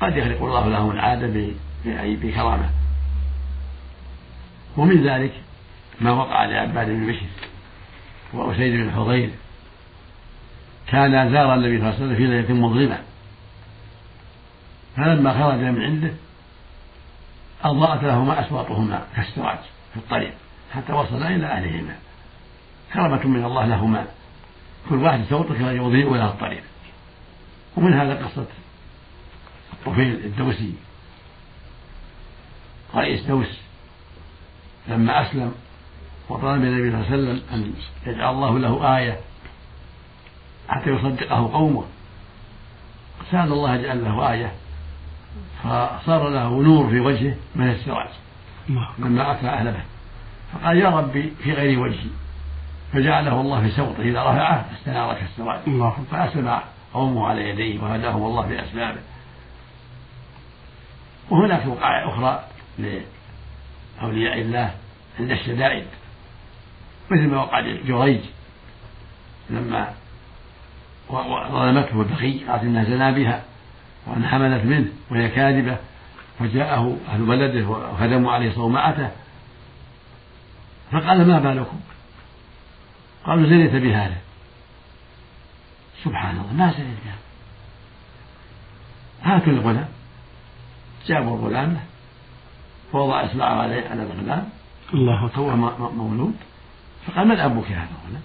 قد 0.00 0.16
يخلق 0.16 0.42
الله 0.42 0.68
لهم 0.68 0.90
العادة 0.90 1.52
بكرامة. 1.86 2.79
ومن 4.76 5.08
ذلك 5.08 5.32
ما 6.00 6.10
وقع 6.10 6.44
لعباد 6.44 6.86
بن 6.86 7.06
بشر 7.06 7.26
وأسيد 8.32 8.80
بن 8.80 8.92
حضير. 8.92 9.30
كان 10.86 11.32
زار 11.32 11.54
النبي 11.54 11.78
صلى 11.78 11.88
الله 11.88 11.94
عليه 11.94 12.04
وسلم 12.04 12.16
في 12.16 12.26
ليلة 12.26 12.54
مظلمة. 12.54 12.98
فلما 14.96 15.32
خرج 15.32 15.58
من 15.58 15.82
عنده 15.82 16.12
أضاءت 17.62 18.02
لهما 18.02 18.46
أسواقهما 18.46 19.06
كالسراج 19.16 19.58
في 19.92 19.96
الطريق 19.96 20.32
حتى 20.74 20.92
وصلا 20.92 21.28
إلى 21.28 21.46
أهلهما. 21.46 21.96
كرمة 22.92 23.26
من 23.26 23.44
الله 23.44 23.66
لهما. 23.66 24.06
كل 24.88 24.96
واحد 24.96 25.24
سوط 25.24 25.52
كان 25.52 25.76
يضيء 25.76 26.14
له 26.14 26.28
الطريق. 26.28 26.62
ومن 27.76 27.94
هذا 27.94 28.14
قصة 28.14 28.46
الطفيل 29.72 30.24
الدوسي 30.24 30.74
رئيس 32.94 33.22
دوس. 33.22 33.69
لما 34.88 35.22
أسلم 35.22 35.54
وطلب 36.28 36.62
النبي 36.62 36.90
صلى 36.90 37.00
الله 37.00 37.06
عليه 37.06 37.16
وسلم 37.16 37.42
أن 37.52 37.72
يجعل 38.06 38.34
الله 38.34 38.58
له 38.58 38.98
آية 38.98 39.20
حتى 40.68 40.90
يصدقه 40.90 41.52
قومه. 41.52 41.84
سأل 43.30 43.52
الله 43.52 43.74
يجعل 43.74 44.04
له 44.04 44.32
آية 44.32 44.52
فصار 45.62 46.28
له 46.28 46.62
نور 46.62 46.90
في 46.90 47.00
وجهه 47.00 47.36
من 47.54 47.70
السراج 47.70 48.08
لما 48.98 49.32
أتى 49.32 49.48
أهله 49.48 49.84
فقال 50.52 50.76
يا 50.76 50.88
ربي 50.88 51.32
في 51.42 51.52
غير 51.52 51.80
وجهي. 51.80 52.10
فجعله 52.92 53.40
الله 53.40 53.60
في 53.60 53.70
سوطه 53.70 54.00
إذا 54.00 54.22
رفعه 54.22 54.66
استنار 54.78 55.14
كالسراج. 55.14 55.60
فأسلم 56.10 56.60
قومه 56.94 57.26
على 57.26 57.48
يديه 57.48 57.82
وهداهم 57.82 58.22
الله 58.22 58.46
بأسبابه 58.46 59.00
وهناك 61.30 61.66
وقائع 61.66 62.08
أخرى 62.08 62.44
لأولياء 64.00 64.40
الله 64.40 64.74
عند 65.20 65.30
الشدائد 65.30 65.84
مثل 67.10 67.26
ما 67.26 67.36
وقع 67.36 67.60
لجريج 67.60 68.20
لما 69.50 69.94
ظلمته 71.52 72.00
البخي 72.00 72.44
قالت 72.44 72.62
إنها 72.62 72.84
زنا 72.84 73.10
بها 73.10 73.42
وان 74.06 74.26
حملت 74.26 74.64
منه 74.64 74.88
وهي 75.10 75.28
كاذبة 75.28 75.76
فجاءه 76.38 76.98
أهل 77.08 77.22
بلده 77.26 77.68
وهدموا 77.68 78.32
عليه 78.32 78.54
صومعته 78.54 79.10
فقال 80.92 81.28
ما 81.28 81.38
بالكم؟ 81.38 81.80
قالوا 83.24 83.46
زنيت 83.46 83.74
بهذا. 83.74 84.16
سبحان 86.04 86.36
الله 86.36 86.52
ما 86.52 86.72
زنيت 86.72 86.98
بها 87.04 87.16
هاتوا 89.22 89.52
الغلام. 89.52 89.88
جابوا 91.06 91.36
الغلام. 91.36 91.80
فوضع 92.92 93.24
اصبعه 93.24 93.62
على 93.62 93.88
على 93.88 94.02
الغلام. 94.02 94.48
الله 94.94 95.26
أكبر. 95.26 95.42
هو 95.42 95.56
مولود. 95.90 96.36
فقال 97.06 97.28
من 97.28 97.36
أبوك 97.36 97.70
يا 97.70 97.76
هذا 97.76 97.88
الغلام؟ 98.04 98.22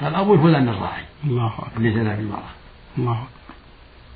قال 0.00 0.14
أبوي 0.14 0.38
فلان 0.38 0.68
الراعي. 0.68 1.04
الله 1.24 1.54
أكبر. 1.58 1.76
اللي 1.76 1.92
زنى 1.92 2.16
بالمرأة. 2.16 2.52
الله 2.98 3.12
أكبر. 3.12 3.54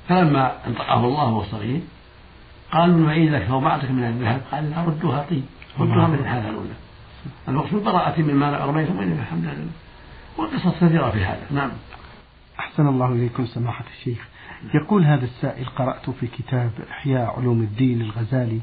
فلما 0.09 0.67
انطقه 0.67 1.05
الله 1.05 1.23
وهو 1.23 1.43
صغير 1.43 1.81
قالوا 2.71 3.07
نعيد 3.07 3.33
لك 3.33 3.43
ثوبعتك 3.43 3.91
من 3.91 4.03
الذهب؟ 4.03 4.41
قال 4.51 4.71
لا 4.71 4.83
ردوها 4.83 5.25
طيب. 5.29 5.43
ردوها 5.79 6.07
مثل 6.07 6.21
الحاله 6.21 6.49
الأولى. 6.49 6.73
المقصود 7.47 7.83
براءة 7.83 8.21
مما 8.21 8.57
رميت 8.57 8.89
وإنما 8.89 9.21
الحمد 9.21 9.43
لله. 9.43 9.67
وقصص 10.37 10.75
كثيرة 10.81 11.09
في 11.09 11.25
هذا. 11.25 11.47
نعم. 11.51 11.71
أحسن 12.73 12.87
الله 12.87 13.11
إليكم 13.11 13.45
سماحة 13.45 13.85
الشيخ. 13.97 14.27
يقول 14.73 15.05
هذا 15.05 15.25
السائل 15.25 15.65
قرأت 15.65 16.09
في 16.09 16.27
كتاب 16.27 16.71
إحياء 16.91 17.35
علوم 17.39 17.61
الدين 17.61 18.01
الغزالي 18.01 18.59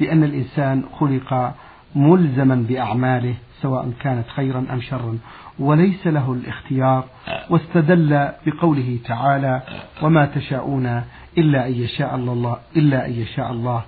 بأن 0.00 0.24
الإنسان 0.24 0.84
خلق 0.92 1.54
ملزما 1.94 2.54
بأعماله 2.68 3.34
سواء 3.62 3.92
كانت 4.00 4.28
خيرا 4.28 4.66
أم 4.72 4.80
شرا 4.80 5.18
وليس 5.58 6.06
له 6.06 6.32
الاختيار 6.32 7.04
واستدل 7.50 8.28
بقوله 8.46 8.98
تعالى 9.04 9.62
وما 10.02 10.26
تشاءون 10.26 11.02
إلا 11.38 11.66
أن 11.66 11.72
يشاء 11.72 12.16
الله 12.16 12.56
إلا 12.76 13.06
أن 13.06 13.12
يشاء 13.12 13.52
الله. 13.52 13.82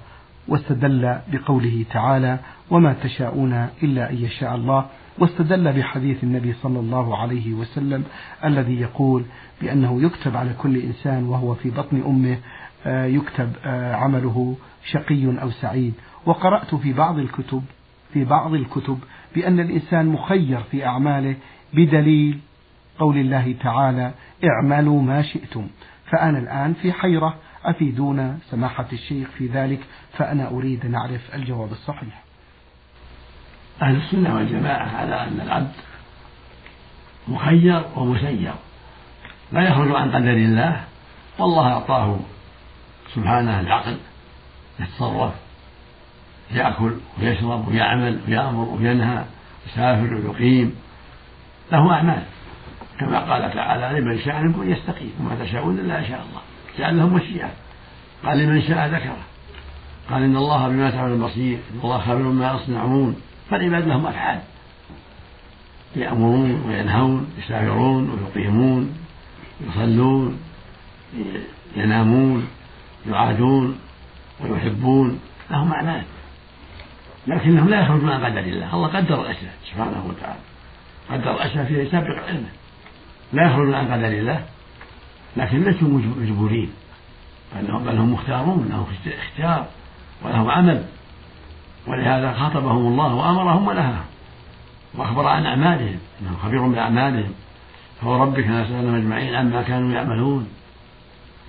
واستدل 0.49 1.19
بقوله 1.33 1.85
تعالى 1.93 2.39
وما 2.71 2.93
تشاءون 3.03 3.69
إلا 3.83 4.11
أن 4.11 4.17
يشاء 4.17 4.55
الله. 4.55 4.87
واستدل 5.19 5.73
بحديث 5.73 6.25
النبي 6.25 6.53
صلى 6.53 6.81
الله 6.81 7.19
عليه 7.19 7.53
وسلم 7.53 8.05
الذي 8.45 8.81
يقول 8.81 9.25
بأنه 9.63 10.03
يكتب 10.03 10.37
على 10.37 10.55
كل 10.59 10.77
إنسان 10.77 11.25
وهو 11.25 11.55
في 11.55 11.71
بطن 11.71 12.03
أمه 12.07 12.39
آه، 12.87 13.05
يكتب 13.05 13.53
آه، 13.65 13.95
عمله 13.95 14.57
شقي 14.85 15.43
أو 15.43 15.51
سعيد. 15.51 15.95
وقرأت 16.27 16.75
في 16.75 16.93
بعض 16.93 17.19
الكتب 17.19 17.63
في 18.13 18.25
بعض 18.25 18.55
الكتب 18.55 18.99
بأن 19.35 19.61
الإنسان 19.61 20.07
مخير 20.07 20.61
في 20.71 20.87
أعماله 20.87 21.35
بدليل 21.75 22.39
قول 22.99 23.19
الله 23.19 23.55
تعالى 23.61 24.13
اعملوا 24.45 25.03
ما 25.03 25.23
شئتم 25.23 25.67
فأنا 26.11 26.39
الآن 26.39 26.75
في 26.75 26.93
حيرة 26.93 27.35
أفيدونا 27.65 28.39
سماحة 28.51 28.87
الشيخ 28.93 29.29
في 29.31 29.47
ذلك؟ 29.47 29.81
فأنا 30.13 30.51
أريد 30.51 30.87
أن 30.87 30.95
أعرف 30.95 31.35
الجواب 31.35 31.73
الصحيح. 31.73 32.23
أهل 33.83 33.97
السنة 33.97 34.35
والجماعة 34.35 34.97
على 34.97 35.23
أن 35.23 35.41
العبد 35.41 35.73
مخير 37.29 37.85
ومسير. 37.97 38.53
لا 39.53 39.69
يخرج 39.69 39.95
عن 39.95 40.11
قدر 40.11 40.31
الله 40.31 40.85
والله 41.39 41.73
أعطاه 41.73 42.21
سبحانه 43.15 43.61
العقل 43.61 43.97
يتصرف 44.81 45.33
يأكل 46.51 46.97
ويشرب 47.21 47.69
ويعمل 47.69 48.21
ويأمر 48.29 48.69
وينهى 48.69 49.25
يسافر 49.67 50.15
ويقيم. 50.15 50.75
له 51.73 51.93
أعمال. 51.93 52.23
كما 53.01 53.19
قال 53.19 53.55
تعالى 53.55 54.01
لمن 54.01 54.19
شاء 54.19 54.43
منكم 54.43 54.71
يستقيم. 54.71 55.13
وما 55.21 55.45
تشاءون 55.45 55.79
إلا 55.79 55.99
إن 55.99 56.05
شاء 56.05 56.23
الله. 56.31 56.41
جعل 56.79 56.99
لهم 56.99 57.15
مشيئة 57.15 57.51
قال 58.25 58.39
لمن 58.39 58.63
شاء 58.63 58.89
ذكره. 58.89 59.17
قال 60.11 60.23
إن 60.23 60.37
الله 60.37 60.69
بما 60.69 60.91
تعمل 60.91 61.19
بصير. 61.19 61.59
إن 61.75 61.81
الله 61.85 61.99
خبير 61.99 62.23
ما 62.23 62.53
يصنعون. 62.53 63.17
فالعباد 63.53 63.89
لهم 63.89 64.07
أفعال 64.07 64.41
يأمرون 65.97 66.63
وينهون 66.67 67.31
يسافرون 67.39 68.11
ويقيمون 68.11 68.95
يصلون 69.61 70.41
ينامون 71.77 72.49
يعادون 73.09 73.79
ويحبون. 74.41 75.21
لهم 75.51 75.73
أعمال 75.73 76.03
لكنهم 77.27 77.69
لا 77.69 77.81
يخرجون 77.81 78.11
عن 78.11 78.25
قدر 78.25 78.39
الله. 78.39 78.75
الله 78.75 78.89
قدر 78.89 79.21
الأشياء 79.21 79.55
سبحانه 79.65 80.07
وتعالى. 80.09 80.41
قدر 81.11 81.37
الأشياء 81.37 81.65
في 81.65 81.91
سابق 81.91 82.29
علمه. 82.29 82.49
لا 83.33 83.47
يخرجون 83.47 83.75
عن 83.75 83.93
قدر 83.93 84.09
الله. 84.09 84.45
لكن 85.37 85.65
ليسوا 85.65 85.89
مجبورين. 85.89 86.71
بل 87.63 87.97
هم 87.99 88.13
مختارون. 88.13 88.69
لهم 88.71 88.87
اختيار. 89.07 89.67
ولهم 90.23 90.51
عمل. 90.51 90.85
ولهذا 91.87 92.33
خاطبهم 92.33 92.87
الله 92.87 93.15
وأمرهم 93.15 93.69
ونهاهم 93.69 94.05
وأخبر 94.95 95.27
عن 95.27 95.47
أعمالهم 95.47 95.99
إنه 96.21 96.37
خبير 96.43 96.67
باعمالهم 96.67 97.33
فوربك 98.01 98.47
لنسالهم 98.47 98.95
أجمعين 98.95 99.35
عما 99.35 99.63
كانوا 99.63 99.93
يعملون. 99.93 100.49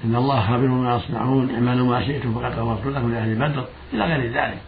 إن 0.06 0.16
الله 0.16 0.42
خبير 0.42 0.70
ما 0.70 0.96
يصنعون 0.96 1.54
اعملوا 1.54 1.88
ما 1.88 2.06
شئتم 2.06 2.34
فقد 2.34 2.60
غفرت 2.60 2.96
لكم 2.96 3.12
لأهل 3.12 3.36
بدر 3.36 3.66
إلى 3.94 4.04
غير 4.06 4.34
ذلك. 4.34 4.62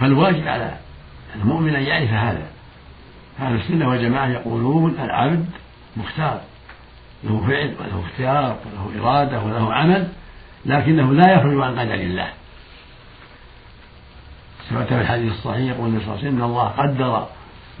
فالواجب 0.00 0.48
على 0.48 0.76
المؤمن 1.34 1.74
أن 1.74 1.82
يعرف 1.82 2.10
هذا. 2.10 2.46
أهل 3.40 3.54
السنة 3.54 3.88
والجماعة 3.88 4.26
يقولون 4.26 4.96
العبد 5.00 5.46
مختار 5.96 6.40
له 7.24 7.46
فعل 7.46 7.74
وله 7.80 8.04
اختيار 8.06 8.56
وله 8.66 9.02
إرادة 9.02 9.42
وله 9.42 9.74
عمل. 9.74 10.08
لكنه 10.66 11.14
لا 11.14 11.32
يخرج 11.32 11.62
عن 11.62 11.78
قدر 11.78 11.94
الله. 11.94 12.28
ثبت 14.70 14.88
في 14.88 15.00
الحديث 15.00 15.32
الصحيح 15.32 15.76
يقول 15.76 15.88
النبي 15.88 16.04
صلى 16.04 16.14
الله 16.14 16.18
عليه 16.18 16.28
وسلم 16.28 16.42
إن 16.42 16.50
الله 16.50 16.68
قدر 16.68 17.26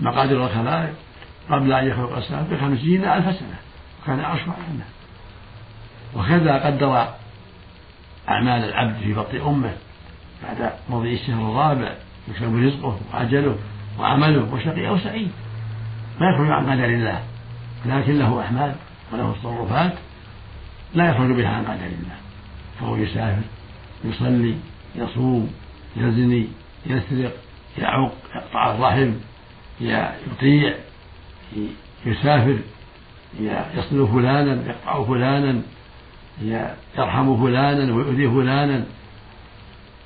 مقادير 0.00 0.46
الخلائق 0.46 0.94
قبل 1.50 1.72
أن 1.72 1.86
يخلق 1.86 2.16
السماء 2.16 2.42
بخمسين 2.50 3.04
ألف 3.04 3.24
سنة. 3.24 3.58
وكان 4.02 4.20
عرشه 4.20 4.52
على 4.52 4.84
وكذا 6.14 6.66
قدر 6.66 7.08
أعمال 8.28 8.64
العبد 8.64 8.98
في 8.98 9.14
بطن 9.14 9.40
أمه 9.40 9.72
بعد 10.42 10.72
مضي 10.90 11.14
الشهر 11.14 11.50
الرابع 11.50 11.94
يكتب 12.28 12.56
رزقه 12.56 12.98
وأجله 13.12 13.56
وعمله 13.98 14.54
وشقي 14.54 14.88
أو 14.88 14.98
سعيد. 14.98 15.30
ما 16.20 16.26
يخرج 16.34 16.50
عن 16.50 16.70
قدر 16.70 16.84
الله. 16.84 17.22
لكن 17.86 18.18
له 18.18 18.42
أعمال 18.42 18.74
وله 19.12 19.32
تصرفات 19.32 19.92
لا 20.94 21.10
يخرج 21.10 21.30
بها 21.36 21.48
عن 21.48 21.64
قدر 21.64 21.86
الله. 21.86 22.25
فهو 22.80 22.96
يسافر 22.96 23.42
يصلي 24.04 24.54
يصوم 24.96 25.52
يزني 25.96 26.48
يسرق 26.86 27.32
يعق 27.78 28.12
يقطع 28.34 28.70
الرحم 28.70 29.12
يطيع 29.80 30.74
يسافر 32.06 32.58
يصل 33.76 34.08
فلانا 34.08 34.66
يقطع 34.66 35.04
فلانا 35.04 35.62
يرحم 36.98 37.44
فلانا 37.44 37.94
ويؤذي 37.94 38.28
فلانا 38.28 38.84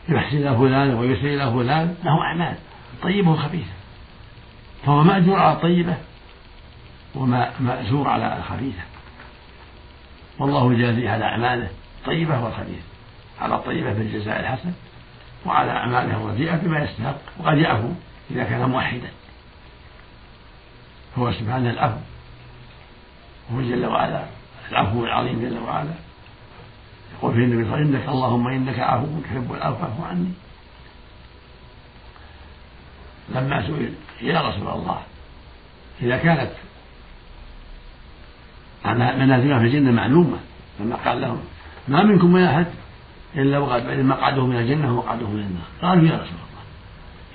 يحسن 0.09 0.59
فلانا 0.59 1.01
ويسيء 1.01 1.51
فلان 1.51 1.95
له 2.05 2.23
أعمال 2.23 2.55
طيبة 3.03 3.31
وخبيثة. 3.31 3.73
فهو 4.87 5.03
مأجور 5.03 5.39
على 5.39 5.53
الطيبة 5.53 5.97
ومأجور 7.15 8.09
على 8.09 8.37
الخبيثة 8.39 8.83
والله 10.39 10.75
يجازي 10.75 11.09
على 11.09 11.25
أعماله. 11.25 11.69
الطيبة 12.01 12.45
والخبيثة 12.45 12.83
على 13.41 13.55
الطيبة 13.55 13.93
بالجزاء 13.93 14.41
الحسن 14.41 14.73
وعلى 15.47 15.71
أعماله 15.71 16.17
الرديئة 16.17 16.57
بما 16.57 16.85
يستحق 16.85 17.17
وقد 17.39 17.59
يعفو 17.59 17.89
إذا 18.31 18.45
كان 18.45 18.71
موحدا. 18.71 19.11
هو 21.19 21.33
سبحانه 21.33 21.71
العفو 21.71 22.01
هو 23.55 23.61
جل 23.61 23.87
وعلا 23.87 24.25
العفو 24.71 25.05
العظيم 25.05 25.41
جل 25.41 25.59
وعلا. 25.59 25.95
يقول 27.15 27.33
في 27.33 27.39
النبي 27.39 27.65
صلى 27.65 27.75
الله 27.75 27.77
عليه 27.77 27.85
وسلم 27.85 27.97
إنك 27.97 28.09
اللهم 28.09 28.49
إنك 28.49 28.79
عفو 28.79 29.21
تحب 29.21 29.53
العفو 29.53 29.77
فاعف 29.77 30.01
عني. 30.01 30.33
لما 33.29 33.67
سئل 33.67 33.95
يا 34.21 34.49
رسول 34.49 34.69
الله 34.69 35.03
إذا 36.03 36.17
كانت 36.17 36.51
منازلها 39.19 39.59
في 39.59 39.65
الجنة 39.65 39.91
معلومة؟ 39.91 40.39
لما 40.81 40.97
قال 40.97 41.21
لهم 41.21 41.41
ما 41.91 42.03
منكم 42.03 42.33
من 42.33 42.43
أحد 42.43 42.67
إلا 43.35 43.59
وقد 43.59 43.91
مقعده 43.91 44.47
من 44.47 44.57
الجنة 44.57 44.93
ومقعده 44.93 45.29
من 45.29 45.41
النار. 45.41 45.63
قالوا 45.83 46.05
يا 46.05 46.15
رسول 46.15 46.27
الله 46.27 46.63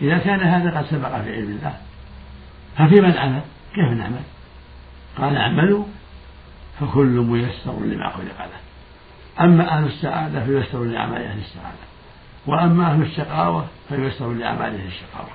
إذا 0.02 0.18
كان 0.18 0.40
هذا 0.40 0.78
قد 0.78 0.86
سبق 0.86 1.22
في 1.22 1.36
علم 1.36 1.50
الله 1.50 1.78
ففي 2.78 3.02
من 3.02 3.18
عمل 3.18 3.42
كيف 3.76 3.98
نعمل؟ 3.98 4.22
قال 5.18 5.38
اعملوا 5.38 5.84
فكل 6.80 7.06
ميسر 7.06 7.80
لما 7.80 8.10
خلق 8.10 8.40
له. 8.40 9.46
أما 9.46 9.78
أهل 9.78 9.86
السعادة 9.86 10.46
فييسر 10.46 10.84
لأعمال 10.84 11.22
أهل 11.22 11.38
السعادة 11.40 11.86
وأما 12.46 12.92
أهل 12.92 13.02
الشقاوة 13.02 13.66
فييسر 13.90 14.34
لأعمال 14.34 14.76
أهل 14.76 14.88
الشقاوة. 14.88 15.30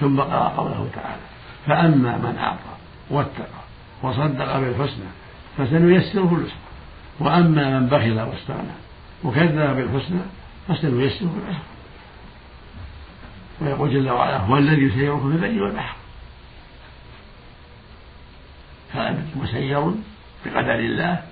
ثم 0.00 0.20
قرأ 0.20 0.48
قوله 0.48 0.88
تعالى 0.94 1.22
فأما 1.66 2.16
من 2.16 2.36
أعطى 2.38 2.74
واتقى 3.10 3.64
وصدق 4.02 4.58
بالحسنى 4.58 5.10
فسنيسره 5.58 6.36
اليسرى 6.36 6.63
وأما 7.20 7.78
من 7.78 7.86
بخل 7.86 8.20
واستغنى 8.20 8.74
وكذب 9.24 9.76
بالحسنى 9.76 10.20
فسنيسره 10.68 11.34
العسرى 11.42 11.62
ويقول 13.60 13.90
جل 13.90 14.10
وعلا 14.10 14.36
هو 14.36 14.56
الذي 14.56 14.82
يسيركم 14.82 15.38
في 15.38 15.46
البر 15.46 15.62
والبحر. 15.62 15.96
فالعبد 18.92 19.26
مسير 19.36 19.94
بقدر 20.46 20.74
الله 20.74 21.22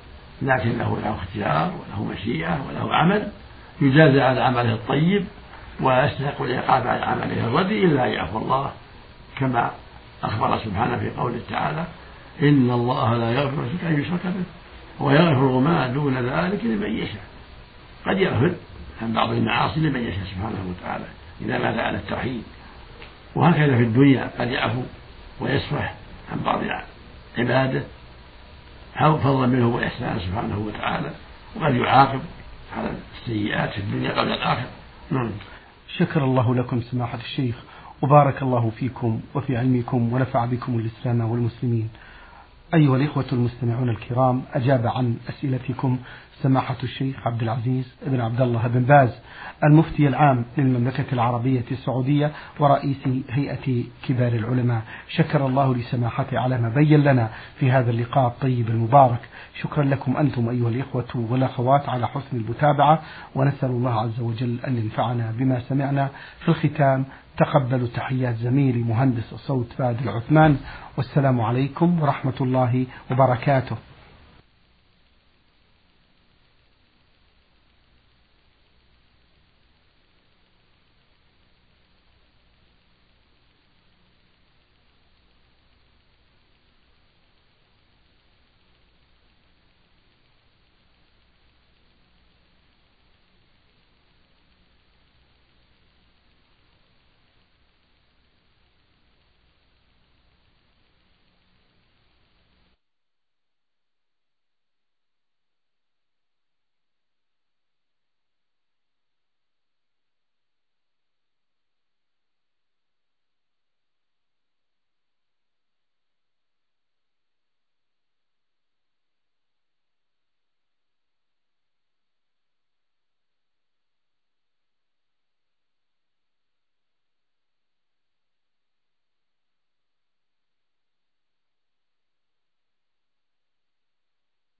لكن 0.42 0.78
له 0.78 0.98
له 1.04 1.14
اختيار 1.22 1.72
وله 1.72 2.04
مشيئة 2.04 2.64
وله 2.68 2.94
عمل 2.94 3.28
يجازى 3.80 4.20
على 4.20 4.40
عمله 4.40 4.72
الطيب 4.72 5.26
ويستحق 5.80 6.42
العقاب 6.42 6.86
على 6.86 7.04
عمله 7.04 7.46
الردي 7.46 7.84
إلا 7.84 8.04
أن 8.04 8.10
يعفو 8.10 8.38
الله 8.38 8.72
كما 9.38 9.70
أخبر 10.22 10.58
سبحانه 10.58 10.98
في 10.98 11.10
قوله 11.10 11.40
تعالى 11.50 11.84
إن 12.42 12.70
الله 12.70 13.16
لا 13.16 13.30
يغفر 13.30 13.88
أن 13.88 14.00
يشرك 14.00 14.20
به 14.24 14.44
ويغفر 15.00 15.58
ما 15.58 15.86
دون 15.86 16.14
ذلك 16.14 16.64
لمن 16.64 16.96
يشاء. 16.96 17.24
قد 18.06 18.18
يغفر 18.18 18.54
عن 19.02 19.12
بعض 19.12 19.30
المعاصي 19.30 19.80
لمن 19.80 20.00
يشاء 20.00 20.24
سبحانه 20.24 20.70
وتعالى 20.70 21.04
إذا 21.40 21.58
مات 21.58 21.78
على 21.78 21.96
التوحيد. 21.96 22.42
وهكذا 23.34 23.76
في 23.76 23.82
الدنيا 23.82 24.30
قد 24.38 24.48
يعفو 24.48 24.82
ويصفح 25.40 25.94
عن 26.32 26.38
بعض 26.44 26.60
عباده. 27.38 27.82
فضلا 29.00 29.46
منه 29.46 29.68
وإحسانا 29.68 30.18
سبحانه 30.18 30.58
وتعالى. 30.58 31.10
وقد 31.56 31.74
يعاقب 31.74 32.20
على 32.76 32.92
السيئات 33.20 33.70
في 33.70 33.78
الدنيا 33.78 34.10
قبل 34.10 34.32
الآخرة. 34.32 34.68
نعم. 35.10 35.30
شكر 35.98 36.24
الله 36.24 36.54
لكم 36.54 36.80
سماحة 36.80 37.18
الشيخ. 37.18 37.54
وبارك 38.02 38.42
الله 38.42 38.70
فيكم 38.70 39.20
وفي 39.34 39.56
علمكم 39.56 40.12
ونفع 40.12 40.44
بكم 40.44 40.78
الإسلام 40.78 41.20
والمسلمين. 41.20 41.90
أيها 42.74 42.96
الإخوة 42.96 43.24
المستمعون 43.32 43.88
الكرام 43.88 44.42
أجاب 44.54 44.86
عن 44.86 45.16
أسئلتكم 45.28 45.98
سماحة 46.42 46.76
الشيخ 46.82 47.26
عبد 47.26 47.42
العزيز 47.42 47.94
بن 48.06 48.20
عبد 48.20 48.40
الله 48.40 48.66
بن 48.66 48.82
باز 48.82 49.10
المفتي 49.64 50.08
العام 50.08 50.44
للمملكة 50.58 51.04
العربية 51.12 51.64
السعودية 51.70 52.32
ورئيس 52.60 53.08
هيئة 53.30 53.84
كبار 54.08 54.32
العلماء. 54.32 54.82
شكر 55.08 55.46
الله 55.46 55.74
لسماحته 55.74 56.38
على 56.38 56.58
ما 56.58 56.68
بين 56.68 57.00
لنا 57.00 57.30
في 57.58 57.70
هذا 57.70 57.90
اللقاء 57.90 58.26
الطيب 58.26 58.68
المبارك. 58.68 59.20
شكرا 59.60 59.84
لكم 59.84 60.16
أنتم 60.16 60.48
أيها 60.48 60.68
الإخوة 60.68 61.26
والأخوات 61.30 61.88
على 61.88 62.08
حسن 62.08 62.36
المتابعة 62.36 63.02
ونسأل 63.34 63.70
الله 63.70 64.00
عز 64.00 64.20
وجل 64.20 64.58
أن 64.66 64.76
ينفعنا 64.76 65.32
بما 65.38 65.60
سمعنا 65.60 66.08
في 66.40 66.48
الختام. 66.48 67.04
تقبلوا 67.38 67.88
تحيات 67.94 68.36
زميلي 68.36 68.82
مهندس 68.82 69.32
الصوت 69.32 69.72
فادي 69.78 70.04
العثمان 70.04 70.56
والسلام 70.96 71.40
عليكم 71.40 72.02
ورحمة 72.02 72.38
الله 72.40 72.86
وبركاته. 73.10 73.76